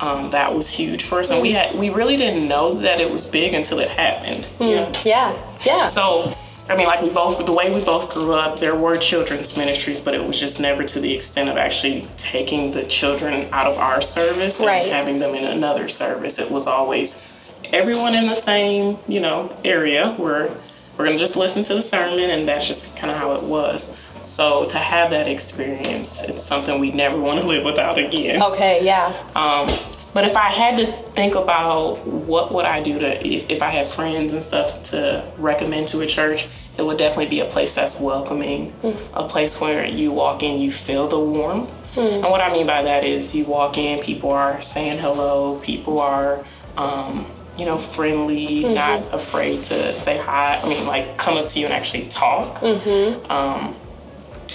Um, 0.00 0.30
that 0.30 0.52
was 0.52 0.68
huge 0.68 1.04
for 1.04 1.20
us, 1.20 1.30
and 1.30 1.40
we 1.40 1.52
had 1.52 1.78
we 1.78 1.90
really 1.90 2.16
didn't 2.16 2.48
know 2.48 2.74
that 2.74 3.00
it 3.00 3.08
was 3.08 3.24
big 3.24 3.54
until 3.54 3.78
it 3.78 3.88
happened. 3.88 4.46
Mm. 4.58 5.04
Yeah, 5.04 5.56
yeah. 5.64 5.84
So 5.84 6.36
I 6.68 6.76
mean, 6.76 6.86
like 6.86 7.02
we 7.02 7.10
both, 7.10 7.44
the 7.44 7.52
way 7.52 7.72
we 7.72 7.84
both 7.84 8.12
grew 8.14 8.34
up, 8.34 8.58
there 8.60 8.76
were 8.76 8.96
children's 8.96 9.56
ministries, 9.56 10.00
but 10.00 10.14
it 10.14 10.24
was 10.24 10.38
just 10.38 10.60
never 10.60 10.84
to 10.84 11.00
the 11.00 11.12
extent 11.12 11.48
of 11.48 11.56
actually 11.56 12.06
taking 12.16 12.70
the 12.70 12.84
children 12.84 13.48
out 13.52 13.66
of 13.66 13.78
our 13.78 14.00
service 14.00 14.60
right. 14.60 14.84
and 14.84 14.92
having 14.92 15.18
them 15.18 15.34
in 15.34 15.44
another 15.44 15.88
service. 15.88 16.38
It 16.38 16.50
was 16.50 16.66
always 16.66 17.20
everyone 17.64 18.14
in 18.14 18.26
the 18.26 18.36
same, 18.36 18.98
you 19.08 19.20
know, 19.20 19.54
area 19.64 20.12
where 20.14 20.54
we're 20.96 21.06
gonna 21.06 21.18
just 21.18 21.36
listen 21.36 21.62
to 21.64 21.74
the 21.74 21.82
sermon, 21.82 22.30
and 22.30 22.46
that's 22.46 22.66
just 22.66 22.94
kind 22.96 23.10
of 23.10 23.16
how 23.16 23.32
it 23.34 23.42
was. 23.42 23.96
So 24.22 24.66
to 24.66 24.78
have 24.78 25.10
that 25.10 25.26
experience, 25.26 26.22
it's 26.22 26.42
something 26.42 26.78
we 26.78 26.92
never 26.92 27.18
want 27.18 27.40
to 27.40 27.46
live 27.52 27.64
without 27.64 27.98
again. 27.98 28.42
Okay, 28.42 28.84
yeah. 28.84 29.12
Um, 29.34 29.66
but 30.14 30.24
if 30.24 30.36
I 30.36 30.48
had 30.48 30.76
to 30.78 30.92
think 31.12 31.34
about 31.34 32.06
what 32.06 32.52
would 32.52 32.64
I 32.64 32.82
do 32.82 32.98
to 32.98 33.26
if, 33.26 33.48
if 33.48 33.62
I 33.62 33.70
had 33.70 33.86
friends 33.86 34.34
and 34.34 34.44
stuff 34.44 34.82
to 34.84 35.24
recommend 35.38 35.88
to 35.88 36.00
a 36.02 36.06
church, 36.06 36.48
it 36.76 36.82
would 36.82 36.98
definitely 36.98 37.26
be 37.26 37.40
a 37.40 37.46
place 37.46 37.74
that's 37.74 38.00
welcoming, 38.00 38.70
mm. 38.82 38.96
a 39.14 39.26
place 39.26 39.60
where 39.60 39.86
you 39.86 40.12
walk 40.12 40.42
in, 40.42 40.60
you 40.60 40.70
feel 40.70 41.08
the 41.08 41.18
warmth. 41.18 41.70
Mm. 41.94 42.14
And 42.14 42.24
what 42.24 42.40
I 42.40 42.52
mean 42.52 42.66
by 42.66 42.82
that 42.82 43.04
is 43.04 43.34
you 43.34 43.44
walk 43.44 43.76
in, 43.78 44.00
people 44.00 44.30
are 44.30 44.60
saying 44.62 44.98
hello, 44.98 45.58
people 45.60 46.00
are, 46.00 46.44
um, 46.76 47.26
you 47.58 47.66
know, 47.66 47.76
friendly, 47.76 48.62
mm-hmm. 48.62 48.74
not 48.74 49.12
afraid 49.12 49.62
to 49.64 49.94
say 49.94 50.16
hi. 50.16 50.56
I 50.56 50.68
mean, 50.68 50.86
like 50.86 51.18
come 51.18 51.36
up 51.36 51.48
to 51.50 51.58
you 51.58 51.66
and 51.66 51.74
actually 51.74 52.06
talk. 52.08 52.60
Mm-hmm. 52.60 53.30
Um, 53.30 53.74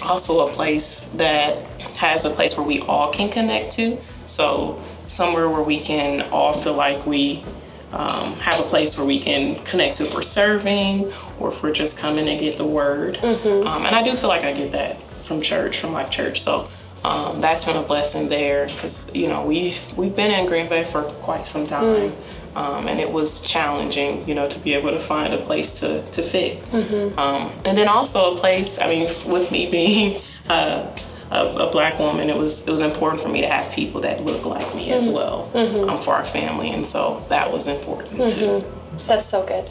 also, 0.04 0.48
a 0.48 0.52
place 0.52 1.08
that 1.16 1.64
has 1.98 2.26
a 2.26 2.30
place 2.30 2.58
where 2.58 2.68
we 2.68 2.82
all 2.82 3.12
can 3.12 3.30
connect 3.30 3.72
to. 3.74 3.98
So 4.26 4.82
somewhere 5.08 5.50
where 5.50 5.64
we 5.64 5.80
can 5.80 6.22
all 6.32 6.54
feel 6.54 6.74
like 6.74 7.06
we 7.06 7.44
um, 7.94 8.34
have 8.36 8.60
a 8.60 8.64
place 8.64 8.98
where 8.98 9.08
we 9.08 9.20
can 9.20 9.64
connect 9.64 9.96
to 9.96 10.04
if 10.04 10.14
we're 10.14 10.22
serving 10.22 11.12
or 11.40 11.50
if 11.50 11.64
we're 11.64 11.72
just 11.72 11.98
coming 11.98 12.26
to 12.26 12.38
get 12.38 12.58
the 12.58 12.66
word. 12.66 13.16
Mm-hmm. 13.16 13.68
Um, 13.68 13.86
and 13.86 13.96
I 13.96 14.04
do 14.04 14.16
feel 14.16 14.30
like 14.30 14.44
I 14.44 14.54
get 14.54 14.72
that 14.74 15.02
from 15.24 15.42
church, 15.42 15.80
from 15.80 15.94
Life 15.94 16.10
Church. 16.10 16.42
So 16.42 16.68
um, 17.04 17.40
that's 17.40 17.66
been 17.66 17.78
a 17.78 17.82
blessing 17.82 18.28
there 18.28 18.66
because 18.68 19.14
you 19.16 19.28
know 19.28 19.46
we've 19.46 19.98
we've 19.98 20.16
been 20.16 20.32
in 20.32 20.46
Green 20.46 20.68
Bay 20.68 20.84
for 20.84 21.04
quite 21.04 21.46
some 21.48 21.66
time. 21.66 22.12
Mm. 22.12 22.16
Um, 22.56 22.88
and 22.88 23.00
it 23.00 23.12
was 23.12 23.42
challenging, 23.42 24.28
you 24.28 24.34
know, 24.34 24.50
to 24.50 24.58
be 24.60 24.74
able 24.74 24.90
to 24.90 25.00
find 25.00 25.32
a 25.32 25.38
place 25.38 25.80
to, 25.80 26.04
to 26.10 26.24
fit. 26.24 26.60
Mm-hmm. 26.72 27.20
Um, 27.20 27.52
and 27.66 27.78
then 27.78 27.88
also 27.88 28.34
a 28.34 28.36
place, 28.36 28.80
I 28.80 28.88
mean, 28.90 29.08
with 29.32 29.52
me 29.52 29.70
being 29.70 30.24
uh, 30.50 30.92
a, 31.32 31.46
a, 31.46 31.72
black 31.72 32.00
woman, 32.00 32.30
it 32.30 32.38
was 32.38 32.68
it 32.68 32.72
was 32.72 32.82
important 32.82 33.22
for 33.22 33.30
me 33.30 33.42
to 33.42 33.48
have 33.48 33.72
people 33.72 34.02
that 34.02 34.24
look 34.24 34.46
like 34.46 34.74
me 34.76 34.92
as 34.92 35.06
mm-hmm. 35.06 35.16
well 35.16 35.52
mm-hmm. 35.54 35.90
um, 35.90 36.00
for 36.00 36.14
our 36.14 36.26
family, 36.26 36.72
and 36.72 36.86
so 36.86 37.26
that 37.30 37.52
was 37.52 37.68
important 37.68 38.20
mm-hmm. 38.20 38.62
too. 38.62 39.06
That's 39.08 39.26
so 39.26 39.46
good. 39.46 39.70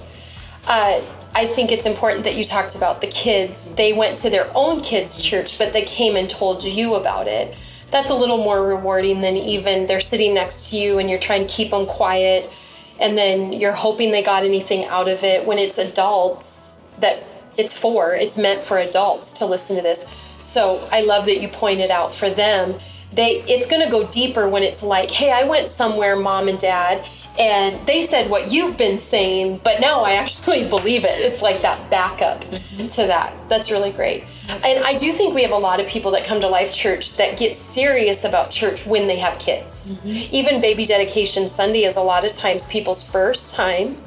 Uh, 0.67 1.01
I 1.35 1.47
think 1.47 1.71
it's 1.71 1.87
important 1.87 2.25
that 2.25 2.35
you 2.35 2.45
talked 2.45 2.75
about 2.75 3.01
the 3.01 3.07
kids. 3.07 3.67
They 3.75 3.93
went 3.93 4.17
to 4.19 4.31
their 4.31 4.51
own 4.55 4.81
kids' 4.81 5.21
church, 5.21 5.59
but 5.59 5.73
they 5.73 5.83
came 5.83 6.17
and 6.17 6.29
told 6.29 6.65
you 6.65 6.95
about 6.95 7.29
it. 7.29 7.55
That's 7.91 8.11
a 8.11 8.15
little 8.15 8.39
more 8.39 8.67
rewarding 8.67 9.21
than 9.21 9.37
even 9.37 9.87
they're 9.87 10.01
sitting 10.01 10.35
next 10.35 10.71
to 10.71 10.77
you 10.77 10.99
and 10.99 11.09
you're 11.09 11.21
trying 11.21 11.47
to 11.47 11.53
keep 11.53 11.71
them 11.71 11.87
quiet, 11.87 12.51
and 12.99 13.17
then 13.17 13.53
you're 13.53 13.73
hoping 13.73 14.11
they 14.11 14.23
got 14.23 14.45
anything 14.45 14.87
out 14.87 15.09
of 15.09 15.23
it. 15.25 15.47
When 15.47 15.59
it's 15.59 15.79
adults 15.79 16.85
that 16.99 17.23
it's 17.57 17.77
for, 17.77 18.15
it's 18.15 18.37
meant 18.37 18.65
for 18.65 18.79
adults 18.79 19.33
to 19.35 19.47
listen 19.47 19.77
to 19.77 19.83
this 19.83 20.07
so 20.41 20.89
I 20.91 21.03
love 21.03 21.27
that 21.27 21.41
you 21.41 21.49
pointed 21.49 21.91
out 21.91 22.15
for 22.15 22.31
them, 22.31 22.79
they 23.13 23.43
it's 23.49 23.67
going 23.67 23.83
to 23.83 23.91
go 23.91 24.07
deeper 24.09 24.49
when 24.49 24.63
it's 24.63 24.83
like, 24.83 25.11
"Hey, 25.11 25.31
I 25.31 25.45
went 25.45 25.71
somewhere, 25.71 26.17
mom 26.17 26.49
and 26.49 26.59
dad, 26.59 27.09
and 27.39 27.85
they 27.87 28.01
said 28.01 28.31
what 28.31 28.51
you've 28.51 28.77
been 28.77 28.97
saying, 28.97 29.61
but 29.63 29.81
no, 29.81 30.01
I 30.01 30.13
actually 30.13 30.69
believe 30.69 31.05
it. 31.05 31.21
It's 31.21 31.43
like 31.43 31.63
that 31.63 31.91
backup 31.91 32.43
mm-hmm. 32.45 32.87
to 32.89 33.07
that. 33.07 33.35
That's 33.49 33.71
really 33.71 33.93
great. 33.93 34.25
And 34.65 34.85
I 34.85 34.97
do 34.97 35.13
think 35.13 35.35
we 35.35 35.43
have 35.43 35.51
a 35.51 35.59
lot 35.59 35.81
of 35.81 35.87
people 35.87 36.11
that 36.13 36.25
come 36.25 36.41
to 36.41 36.49
Life 36.49 36.73
Church 36.73 37.17
that 37.17 37.39
get 37.39 37.55
serious 37.55 38.25
about 38.25 38.51
church 38.51 38.87
when 38.87 39.07
they 39.07 39.17
have 39.17 39.39
kids. 39.39 39.99
Mm-hmm. 39.99 40.35
Even 40.35 40.61
baby 40.61 40.87
dedication 40.87 41.49
Sunday 41.49 41.85
is 41.85 41.97
a 41.97 42.01
lot 42.01 42.25
of 42.25 42.33
times 42.33 42.67
people's 42.67 43.03
first 43.03 43.55
time 43.55 43.99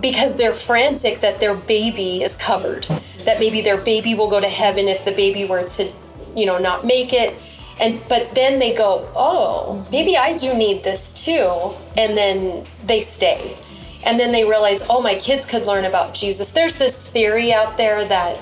because 0.00 0.36
they're 0.36 0.52
frantic 0.52 1.20
that 1.20 1.40
their 1.40 1.54
baby 1.54 2.22
is 2.22 2.34
covered 2.34 2.86
that 3.26 3.38
maybe 3.38 3.60
their 3.60 3.76
baby 3.76 4.14
will 4.14 4.30
go 4.30 4.40
to 4.40 4.48
heaven 4.48 4.88
if 4.88 5.04
the 5.04 5.12
baby 5.12 5.44
were 5.44 5.64
to 5.68 5.92
you 6.34 6.46
know 6.46 6.58
not 6.58 6.86
make 6.86 7.12
it. 7.12 7.34
And 7.78 8.00
but 8.08 8.34
then 8.34 8.58
they 8.58 8.74
go 8.74 9.10
oh 9.14 9.86
maybe 9.90 10.16
i 10.16 10.36
do 10.36 10.54
need 10.54 10.82
this 10.82 11.12
too. 11.12 11.74
And 11.96 12.16
then 12.16 12.66
they 12.84 13.02
stay. 13.02 13.56
And 14.04 14.18
then 14.18 14.32
they 14.32 14.44
realize 14.44 14.82
oh 14.88 15.02
my 15.02 15.16
kids 15.16 15.44
could 15.44 15.66
learn 15.66 15.84
about 15.84 16.14
jesus. 16.14 16.50
There's 16.50 16.76
this 16.76 17.00
theory 17.00 17.52
out 17.52 17.76
there 17.76 18.04
that 18.06 18.40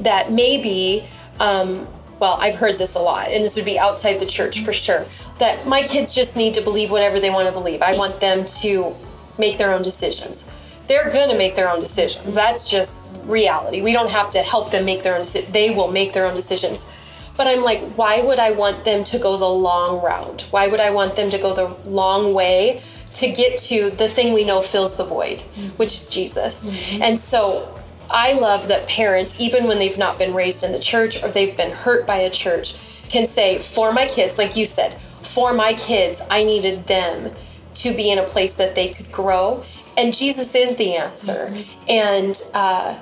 that 0.00 0.32
maybe 0.32 1.06
um, 1.38 1.86
well 2.18 2.36
i've 2.40 2.54
heard 2.54 2.78
this 2.78 2.94
a 2.94 2.98
lot 2.98 3.28
and 3.28 3.44
this 3.44 3.54
would 3.56 3.64
be 3.64 3.78
outside 3.78 4.18
the 4.18 4.26
church 4.26 4.64
for 4.64 4.72
sure 4.72 5.06
that 5.40 5.66
my 5.66 5.82
kids 5.82 6.14
just 6.14 6.36
need 6.36 6.54
to 6.54 6.60
believe 6.60 6.90
whatever 6.90 7.18
they 7.18 7.30
want 7.30 7.48
to 7.48 7.52
believe. 7.52 7.82
I 7.82 7.96
want 7.96 8.20
them 8.20 8.44
to 8.60 8.94
make 9.38 9.58
their 9.58 9.72
own 9.72 9.82
decisions. 9.82 10.44
They're 10.86 11.10
going 11.10 11.30
to 11.30 11.36
make 11.36 11.54
their 11.56 11.68
own 11.68 11.80
decisions. 11.80 12.34
That's 12.34 12.68
just 12.68 13.02
reality. 13.24 13.82
We 13.82 13.92
don't 13.92 14.10
have 14.10 14.30
to 14.32 14.38
help 14.38 14.70
them 14.70 14.84
make 14.84 15.02
their 15.02 15.14
own 15.14 15.20
decisions. 15.20 15.52
They 15.52 15.70
will 15.70 15.90
make 15.90 16.12
their 16.12 16.26
own 16.26 16.34
decisions. 16.34 16.84
But 17.36 17.46
I'm 17.46 17.62
like, 17.62 17.80
why 17.94 18.20
would 18.20 18.38
I 18.38 18.50
want 18.50 18.84
them 18.84 19.02
to 19.04 19.18
go 19.18 19.36
the 19.36 19.48
long 19.48 20.02
route? 20.02 20.46
Why 20.50 20.66
would 20.66 20.80
I 20.80 20.90
want 20.90 21.16
them 21.16 21.30
to 21.30 21.38
go 21.38 21.54
the 21.54 21.68
long 21.88 22.34
way 22.34 22.82
to 23.14 23.30
get 23.30 23.58
to 23.58 23.90
the 23.90 24.08
thing 24.08 24.32
we 24.32 24.44
know 24.44 24.60
fills 24.60 24.96
the 24.96 25.04
void, 25.04 25.38
mm-hmm. 25.38 25.68
which 25.76 25.94
is 25.94 26.08
Jesus? 26.08 26.64
Mm-hmm. 26.64 27.02
And 27.02 27.18
so 27.18 27.80
I 28.10 28.34
love 28.34 28.68
that 28.68 28.88
parents, 28.88 29.40
even 29.40 29.66
when 29.66 29.78
they've 29.78 29.96
not 29.96 30.18
been 30.18 30.34
raised 30.34 30.64
in 30.64 30.72
the 30.72 30.80
church 30.80 31.22
or 31.22 31.28
they've 31.28 31.56
been 31.56 31.70
hurt 31.70 32.06
by 32.06 32.16
a 32.16 32.30
church, 32.30 32.76
can 33.08 33.24
say, 33.24 33.58
for 33.58 33.92
my 33.92 34.06
kids, 34.06 34.36
like 34.36 34.56
you 34.56 34.66
said, 34.66 35.00
for 35.22 35.52
my 35.52 35.74
kids, 35.74 36.20
I 36.30 36.44
needed 36.44 36.86
them 36.86 37.32
to 37.74 37.94
be 37.94 38.10
in 38.10 38.18
a 38.18 38.24
place 38.24 38.54
that 38.54 38.74
they 38.74 38.90
could 38.90 39.10
grow. 39.10 39.64
And 39.96 40.14
Jesus 40.14 40.54
is 40.54 40.76
the 40.76 40.94
answer. 40.96 41.50
Mm-hmm. 41.50 41.84
And 41.88 42.42
uh, 42.54 42.98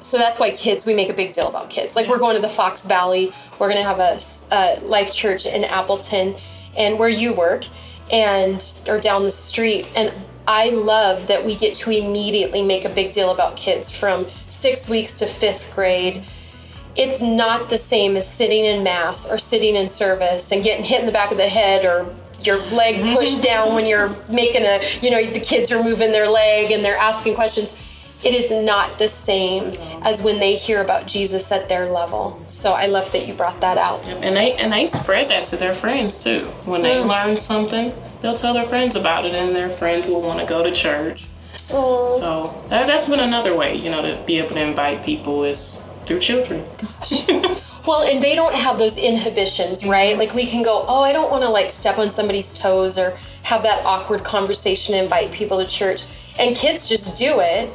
so 0.00 0.18
that's 0.18 0.38
why 0.38 0.50
kids, 0.50 0.86
we 0.86 0.94
make 0.94 1.08
a 1.08 1.14
big 1.14 1.32
deal 1.32 1.48
about 1.48 1.70
kids. 1.70 1.96
Like 1.96 2.08
we're 2.08 2.18
going 2.18 2.36
to 2.36 2.42
the 2.42 2.48
Fox 2.48 2.84
Valley, 2.84 3.32
we're 3.58 3.68
going 3.68 3.82
to 3.82 3.82
have 3.82 3.98
a, 3.98 4.18
a 4.52 4.80
life 4.80 5.12
church 5.12 5.46
in 5.46 5.64
Appleton 5.64 6.36
and 6.76 6.98
where 6.98 7.08
you 7.08 7.32
work 7.32 7.64
and 8.12 8.74
or 8.86 9.00
down 9.00 9.24
the 9.24 9.30
street. 9.30 9.88
And 9.96 10.12
I 10.48 10.70
love 10.70 11.26
that 11.26 11.44
we 11.44 11.56
get 11.56 11.74
to 11.76 11.90
immediately 11.90 12.62
make 12.62 12.84
a 12.84 12.88
big 12.88 13.12
deal 13.12 13.30
about 13.30 13.56
kids 13.56 13.90
from 13.90 14.26
six 14.48 14.88
weeks 14.88 15.18
to 15.18 15.26
fifth 15.26 15.74
grade. 15.74 16.24
It's 16.94 17.20
not 17.20 17.68
the 17.68 17.78
same 17.78 18.16
as 18.16 18.32
sitting 18.32 18.64
in 18.64 18.82
mass 18.82 19.30
or 19.30 19.38
sitting 19.38 19.74
in 19.74 19.88
service 19.88 20.52
and 20.52 20.62
getting 20.62 20.84
hit 20.84 21.00
in 21.00 21.06
the 21.06 21.12
back 21.12 21.30
of 21.30 21.36
the 21.36 21.48
head 21.48 21.84
or 21.84 22.06
your 22.42 22.58
leg 22.72 23.16
pushed 23.16 23.42
down 23.50 23.74
when 23.74 23.86
you're 23.86 24.14
making 24.30 24.62
a, 24.62 24.80
you 25.02 25.10
know, 25.10 25.24
the 25.30 25.40
kids 25.40 25.72
are 25.72 25.82
moving 25.82 26.12
their 26.12 26.28
leg 26.28 26.70
and 26.70 26.84
they're 26.84 26.96
asking 26.96 27.34
questions. 27.34 27.74
It 28.24 28.34
is 28.34 28.50
not 28.50 28.98
the 28.98 29.08
same 29.08 29.64
as 30.02 30.22
when 30.22 30.38
they 30.38 30.54
hear 30.54 30.80
about 30.80 31.06
Jesus 31.06 31.52
at 31.52 31.68
their 31.68 31.88
level. 31.90 32.44
So 32.48 32.72
I 32.72 32.86
love 32.86 33.10
that 33.12 33.26
you 33.28 33.34
brought 33.34 33.60
that 33.60 33.78
out. 33.78 34.02
And 34.04 34.34
they 34.36 34.54
and 34.54 34.72
they 34.72 34.86
spread 34.86 35.28
that 35.30 35.46
to 35.46 35.56
their 35.56 35.74
friends 35.74 36.22
too. 36.22 36.46
When 36.64 36.82
they 36.82 36.96
Mm. 36.96 37.06
learn 37.08 37.36
something, 37.36 37.92
they'll 38.22 38.34
tell 38.34 38.54
their 38.54 38.62
friends 38.64 38.96
about 38.96 39.24
it, 39.26 39.34
and 39.34 39.54
their 39.54 39.68
friends 39.70 40.08
will 40.08 40.22
want 40.22 40.40
to 40.40 40.46
go 40.46 40.62
to 40.62 40.72
church. 40.72 41.26
Oh, 41.72 42.18
So 42.20 42.54
that, 42.68 42.86
that's 42.86 43.08
been 43.08 43.20
another 43.20 43.54
way, 43.56 43.74
you 43.74 43.90
know, 43.90 44.00
to 44.02 44.16
be 44.24 44.38
able 44.38 44.54
to 44.54 44.60
invite 44.60 45.04
people 45.04 45.44
is 45.44 45.80
through 46.04 46.20
children. 46.20 46.64
Well, 47.86 48.02
and 48.02 48.20
they 48.20 48.34
don't 48.34 48.54
have 48.56 48.80
those 48.80 48.96
inhibitions, 48.96 49.86
right? 49.86 50.18
Like 50.18 50.34
we 50.34 50.44
can 50.44 50.64
go, 50.64 50.84
oh, 50.88 51.02
I 51.04 51.12
don't 51.12 51.30
want 51.30 51.44
to 51.44 51.48
like 51.48 51.70
step 51.72 51.98
on 51.98 52.10
somebody's 52.10 52.52
toes 52.58 52.98
or 52.98 53.16
have 53.44 53.62
that 53.62 53.80
awkward 53.84 54.24
conversation, 54.24 54.92
invite 54.96 55.30
people 55.30 55.58
to 55.58 55.66
church. 55.68 56.02
And 56.36 56.56
kids 56.56 56.88
just 56.88 57.16
do 57.16 57.38
it. 57.38 57.70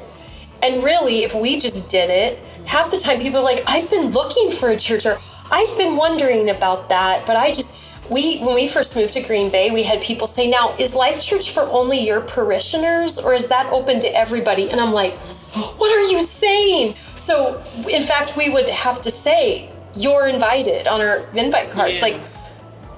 And 0.64 0.84
really, 0.84 1.24
if 1.24 1.34
we 1.34 1.60
just 1.60 1.88
did 1.88 2.10
it, 2.10 2.40
half 2.66 2.92
the 2.92 2.98
time 2.98 3.20
people 3.20 3.40
are 3.40 3.44
like, 3.44 3.64
I've 3.68 3.90
been 3.90 4.12
looking 4.12 4.52
for 4.52 4.70
a 4.70 4.78
church 4.78 5.06
or 5.06 5.20
I've 5.50 5.78
been 5.78 5.96
wondering 5.96 6.50
about 6.50 6.88
that, 6.90 7.26
but 7.26 7.36
I 7.36 7.52
just 7.52 7.74
we 8.10 8.40
when 8.40 8.56
we 8.56 8.68
first 8.68 8.96
moved 8.96 9.14
to 9.14 9.22
Green 9.22 9.50
Bay, 9.50 9.72
we 9.72 9.84
had 9.84 10.02
people 10.02 10.28
say, 10.28 10.50
"Now, 10.50 10.76
is 10.78 10.94
Life 10.94 11.22
Church 11.22 11.52
for 11.52 11.62
only 11.64 12.00
your 12.00 12.22
parishioners 12.22 13.18
or 13.18 13.34
is 13.34 13.48
that 13.48 13.72
open 13.72 14.00
to 14.02 14.08
everybody?" 14.08 14.70
And 14.70 14.80
I'm 14.82 14.92
like, 14.92 15.14
"What 15.78 15.92
are 15.92 16.12
you 16.12 16.22
saying?" 16.22 16.96
So, 17.18 17.64
in 17.90 18.04
fact, 18.04 18.36
we 18.36 18.50
would 18.50 18.68
have 18.70 19.02
to 19.04 19.12
say, 19.12 19.70
"You're 19.96 20.28
invited" 20.28 20.88
on 20.88 21.00
our 21.02 21.26
invite 21.34 21.72
cards. 21.72 22.00
Yeah. 22.00 22.06
Like 22.06 22.22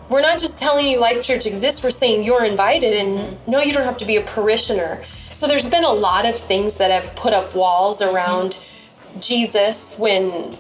we're 0.09 0.21
not 0.21 0.39
just 0.39 0.57
telling 0.57 0.87
you 0.87 0.99
Life 0.99 1.23
Church 1.23 1.45
exists, 1.45 1.83
we're 1.83 1.91
saying 1.91 2.23
you're 2.23 2.45
invited 2.45 2.93
and 2.93 3.37
no, 3.47 3.59
you 3.59 3.73
don't 3.73 3.85
have 3.85 3.97
to 3.97 4.05
be 4.05 4.17
a 4.17 4.21
parishioner. 4.21 5.03
So 5.31 5.47
there's 5.47 5.69
been 5.69 5.83
a 5.83 5.91
lot 5.91 6.25
of 6.25 6.35
things 6.35 6.75
that 6.75 6.91
have 6.91 7.15
put 7.15 7.33
up 7.33 7.55
walls 7.55 8.01
around 8.01 8.63
Jesus 9.19 9.97
when 9.97 10.57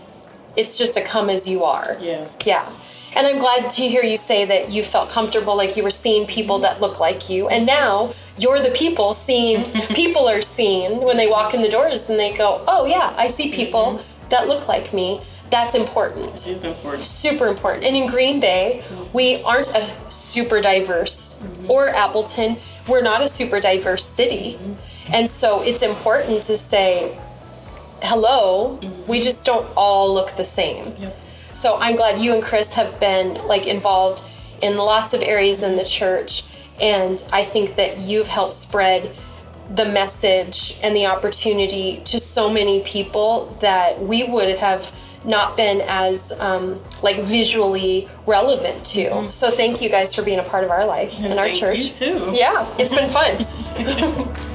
it's 0.55 0.77
just 0.77 0.97
a 0.97 1.01
come 1.01 1.29
as 1.29 1.47
you 1.47 1.63
are. 1.63 1.97
Yeah. 1.99 2.27
Yeah. 2.45 2.69
And 3.15 3.27
I'm 3.27 3.37
glad 3.37 3.69
to 3.71 3.87
hear 3.87 4.03
you 4.03 4.17
say 4.17 4.45
that 4.45 4.71
you 4.71 4.81
felt 4.81 5.09
comfortable, 5.09 5.55
like 5.55 5.77
you 5.77 5.83
were 5.83 5.91
seeing 5.91 6.25
people 6.25 6.57
that 6.59 6.81
look 6.81 6.99
like 6.99 7.29
you. 7.29 7.47
And 7.47 7.65
now 7.65 8.13
you're 8.37 8.59
the 8.59 8.71
people 8.71 9.13
seeing, 9.13 9.63
people 9.89 10.27
are 10.27 10.41
seen 10.41 11.01
when 11.01 11.17
they 11.17 11.27
walk 11.27 11.53
in 11.53 11.61
the 11.61 11.69
doors 11.69 12.09
and 12.09 12.19
they 12.19 12.35
go, 12.35 12.63
oh, 12.67 12.85
yeah, 12.85 13.13
I 13.15 13.27
see 13.27 13.51
people 13.51 13.99
mm-hmm. 13.99 14.29
that 14.29 14.47
look 14.47 14.67
like 14.67 14.93
me. 14.93 15.21
That's 15.53 15.75
important 15.75 16.25
It 16.25 16.47
is 16.47 16.63
important. 16.63 17.05
super 17.05 17.47
important. 17.47 17.83
And 17.85 17.95
in 17.95 18.07
Green 18.07 18.39
Bay, 18.39 18.83
we 19.13 19.43
aren't 19.43 19.69
a 19.75 19.87
super 20.09 20.61
diverse, 20.61 21.29
mm-hmm. 21.29 21.69
or 21.69 21.89
Appleton, 21.89 22.57
we're 22.87 23.03
not 23.03 23.21
a 23.21 23.29
super 23.29 23.59
diverse 23.59 24.11
city. 24.11 24.55
Mm-hmm. 24.55 25.13
And 25.13 25.29
so 25.29 25.61
it's 25.61 25.83
important 25.83 26.41
to 26.43 26.57
say, 26.57 27.15
hello, 28.01 28.79
mm-hmm. 28.81 29.07
we 29.07 29.19
just 29.19 29.45
don't 29.45 29.67
all 29.77 30.11
look 30.11 30.35
the 30.35 30.43
same. 30.45 30.91
Yep. 30.99 31.19
So 31.53 31.77
I'm 31.77 31.95
glad 31.95 32.19
you 32.19 32.33
and 32.33 32.41
Chris 32.41 32.73
have 32.73 32.99
been 32.99 33.35
like 33.45 33.67
involved 33.67 34.23
in 34.63 34.75
lots 34.75 35.13
of 35.13 35.21
areas 35.21 35.61
in 35.61 35.75
the 35.75 35.85
church. 35.85 36.43
And 36.81 37.23
I 37.31 37.43
think 37.43 37.75
that 37.75 37.99
you've 37.99 38.27
helped 38.27 38.55
spread 38.55 39.15
the 39.75 39.85
message 39.85 40.77
and 40.81 40.95
the 40.95 41.05
opportunity 41.05 42.01
to 42.05 42.19
so 42.19 42.49
many 42.49 42.81
people 42.81 43.55
that 43.61 44.01
we 44.01 44.23
would 44.23 44.57
have 44.57 44.91
not 45.25 45.57
been 45.57 45.81
as 45.87 46.31
um, 46.39 46.79
like 47.01 47.19
visually 47.19 48.09
relevant 48.25 48.85
to. 48.87 49.31
So 49.31 49.51
thank 49.51 49.81
you 49.81 49.89
guys 49.89 50.13
for 50.13 50.21
being 50.23 50.39
a 50.39 50.43
part 50.43 50.63
of 50.63 50.71
our 50.71 50.85
life 50.85 51.13
and 51.19 51.33
our 51.33 51.45
Thank 51.45 51.57
church. 51.57 51.83
You 51.85 51.93
too. 51.93 52.31
Yeah, 52.33 52.67
it's 52.77 52.93
been 52.93 53.09
fun. 53.09 53.45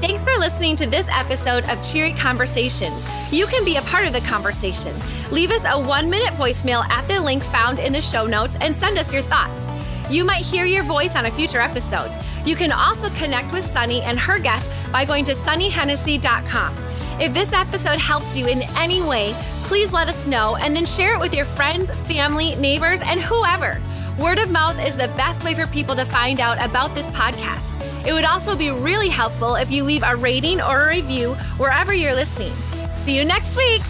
Thanks 0.00 0.24
for 0.24 0.38
listening 0.38 0.76
to 0.76 0.86
this 0.86 1.08
episode 1.10 1.68
of 1.68 1.82
Cheery 1.82 2.12
Conversations. 2.12 3.04
You 3.32 3.46
can 3.46 3.64
be 3.64 3.76
a 3.76 3.82
part 3.82 4.06
of 4.06 4.12
the 4.12 4.20
conversation. 4.20 4.94
Leave 5.32 5.50
us 5.50 5.64
a 5.64 5.78
one 5.78 6.08
minute 6.08 6.32
voicemail 6.34 6.88
at 6.88 7.06
the 7.08 7.20
link 7.20 7.42
found 7.42 7.78
in 7.78 7.92
the 7.92 8.00
show 8.00 8.26
notes 8.26 8.56
and 8.60 8.74
send 8.74 8.96
us 8.96 9.12
your 9.12 9.22
thoughts. 9.22 9.68
You 10.10 10.24
might 10.24 10.42
hear 10.42 10.64
your 10.64 10.84
voice 10.84 11.16
on 11.16 11.26
a 11.26 11.30
future 11.30 11.60
episode. 11.60 12.10
You 12.46 12.56
can 12.56 12.72
also 12.72 13.10
connect 13.10 13.52
with 13.52 13.64
Sunny 13.64 14.00
and 14.02 14.18
her 14.18 14.38
guests 14.38 14.72
by 14.90 15.04
going 15.04 15.24
to 15.26 15.32
sunnyhennessy.com. 15.32 16.74
If 17.20 17.34
this 17.34 17.52
episode 17.52 17.98
helped 17.98 18.36
you 18.36 18.46
in 18.46 18.62
any 18.76 19.02
way, 19.02 19.34
please 19.64 19.92
let 19.92 20.08
us 20.08 20.24
know 20.24 20.54
and 20.56 20.74
then 20.74 20.86
share 20.86 21.14
it 21.14 21.20
with 21.20 21.34
your 21.34 21.44
friends, 21.44 21.90
family, 22.06 22.54
neighbors, 22.56 23.00
and 23.02 23.20
whoever. 23.20 23.80
Word 24.20 24.38
of 24.38 24.52
mouth 24.52 24.78
is 24.86 24.96
the 24.96 25.08
best 25.16 25.44
way 25.44 25.52
for 25.52 25.66
people 25.66 25.96
to 25.96 26.04
find 26.04 26.38
out 26.38 26.64
about 26.64 26.94
this 26.94 27.10
podcast. 27.10 27.74
It 28.06 28.12
would 28.12 28.24
also 28.24 28.56
be 28.56 28.70
really 28.70 29.08
helpful 29.08 29.56
if 29.56 29.68
you 29.68 29.82
leave 29.82 30.04
a 30.04 30.14
rating 30.14 30.60
or 30.60 30.84
a 30.84 30.88
review 30.88 31.34
wherever 31.56 31.92
you're 31.92 32.14
listening. 32.14 32.52
See 32.92 33.16
you 33.16 33.24
next 33.24 33.56
week. 33.56 33.82